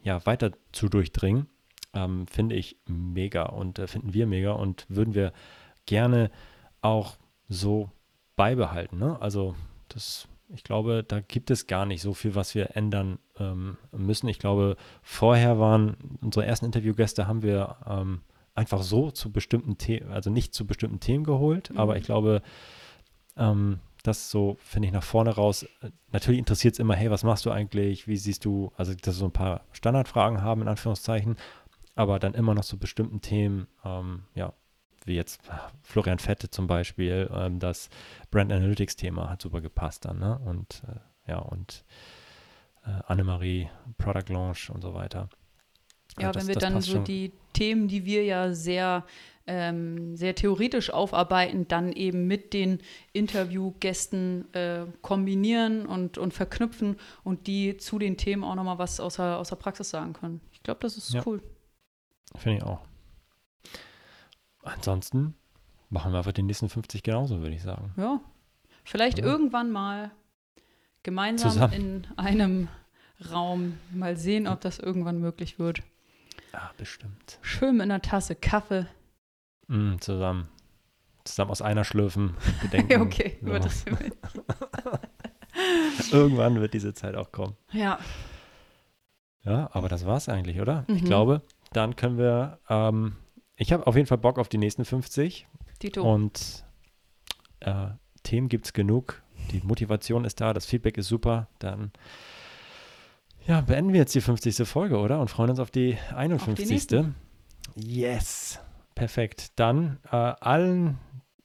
[0.03, 1.47] ja, weiter zu durchdringen,
[1.95, 5.33] ähm, finde ich mega und äh, finden wir mega und würden wir
[5.87, 6.31] gerne
[6.81, 7.17] auch
[7.49, 7.91] so
[8.39, 8.99] beibehalten.
[8.99, 9.21] Ne?
[9.21, 9.55] Also
[9.89, 14.29] das, ich glaube, da gibt es gar nicht so viel, was wir ändern ähm, müssen.
[14.29, 18.23] Ich glaube, vorher waren unsere ersten Interviewgäste haben wir ähm,
[18.55, 21.79] einfach so zu bestimmten Themen, also nicht zu bestimmten Themen geholt, mhm.
[21.79, 22.41] aber ich glaube,
[23.37, 25.67] ähm, das so, finde ich, nach vorne raus.
[26.13, 28.07] Natürlich interessiert es immer, hey, was machst du eigentlich?
[28.07, 31.37] Wie siehst du, also dass wir so ein paar Standardfragen haben, in Anführungszeichen,
[31.97, 34.53] aber dann immer noch zu so bestimmten Themen, ähm, ja,
[35.09, 35.41] wie jetzt
[35.83, 37.91] Florian Fette zum Beispiel, ähm, das
[38.31, 40.39] Brand Analytics Thema hat super gepasst dann, ne?
[40.45, 41.85] Und äh, ja, und
[42.85, 45.29] äh, Annemarie, Product Launch und so weiter.
[46.19, 47.05] Ja, das, wenn wir dann so schon.
[47.05, 49.05] die Themen, die wir ja sehr,
[49.47, 52.81] ähm, sehr theoretisch aufarbeiten, dann eben mit den
[53.13, 59.17] Interviewgästen äh, kombinieren und, und verknüpfen und die zu den Themen auch nochmal was aus
[59.17, 60.41] der, aus der Praxis sagen können.
[60.53, 61.23] Ich glaube, das ist ja.
[61.27, 61.43] cool.
[62.37, 62.81] Finde ich auch.
[64.69, 65.35] Ansonsten
[65.91, 67.93] machen wir einfach die nächsten 50 genauso, würde ich sagen.
[67.97, 68.21] Ja.
[68.85, 69.25] Vielleicht ja.
[69.25, 70.11] irgendwann mal
[71.03, 71.73] gemeinsam Zusammen.
[71.73, 72.69] in einem
[73.31, 75.83] Raum mal sehen, ob das irgendwann möglich wird.
[76.53, 77.39] Ja, bestimmt.
[77.43, 78.87] Schön mit einer Tasse Kaffee.
[79.67, 80.49] Mm, zusammen.
[81.25, 82.35] Zusammen aus einer schlürfen.
[82.63, 83.03] Gedenken.
[83.03, 83.85] okay, über das
[86.13, 87.57] Irgendwann wird diese Zeit auch kommen.
[87.73, 87.99] Ja.
[89.43, 90.85] Ja, aber das war es eigentlich, oder?
[90.89, 90.97] Mhm.
[90.97, 91.43] Ich glaube,
[91.73, 93.17] dann können wir ähm,
[93.59, 95.47] ich habe auf jeden Fall Bock auf die nächsten 50.
[95.81, 96.03] Tito.
[96.03, 96.65] Und
[97.61, 97.89] äh,
[98.23, 99.23] Themen gibt es genug.
[99.51, 101.49] Die Motivation ist da, das Feedback ist super.
[101.59, 101.93] Dann
[103.47, 104.67] ja, beenden wir jetzt die 50.
[104.69, 105.21] Folge, oder?
[105.21, 106.99] Und freuen uns auf die 51.
[106.99, 107.07] Auf
[107.75, 108.61] die yes.
[108.95, 109.53] Perfekt.
[109.57, 110.99] Dann äh, allen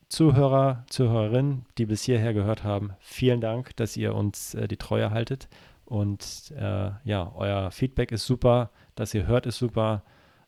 [0.10, 5.10] Zuhörer, Zuhörerinnen, die bis hierher gehört haben, vielen Dank, dass ihr uns äh, die Treue
[5.10, 5.48] haltet.
[5.86, 10.04] Und äh, ja, euer Feedback ist super, dass ihr hört, ist super.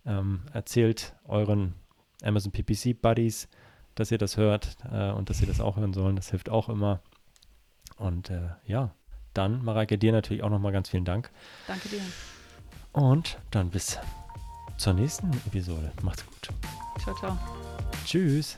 [0.05, 1.73] Ähm, erzählt euren
[2.23, 3.47] Amazon PPC Buddies,
[3.95, 6.15] dass ihr das hört äh, und dass sie das auch hören sollen.
[6.15, 7.01] Das hilft auch immer.
[7.97, 8.93] Und äh, ja,
[9.33, 11.31] dann, Mareike, dir natürlich auch nochmal ganz vielen Dank.
[11.67, 12.01] Danke dir.
[12.91, 13.99] Und dann bis
[14.77, 15.91] zur nächsten Episode.
[16.01, 16.49] Macht's gut.
[17.01, 17.37] Ciao, ciao.
[18.05, 18.55] Tschüss.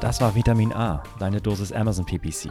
[0.00, 2.50] Das war Vitamin A, deine Dosis Amazon PPC.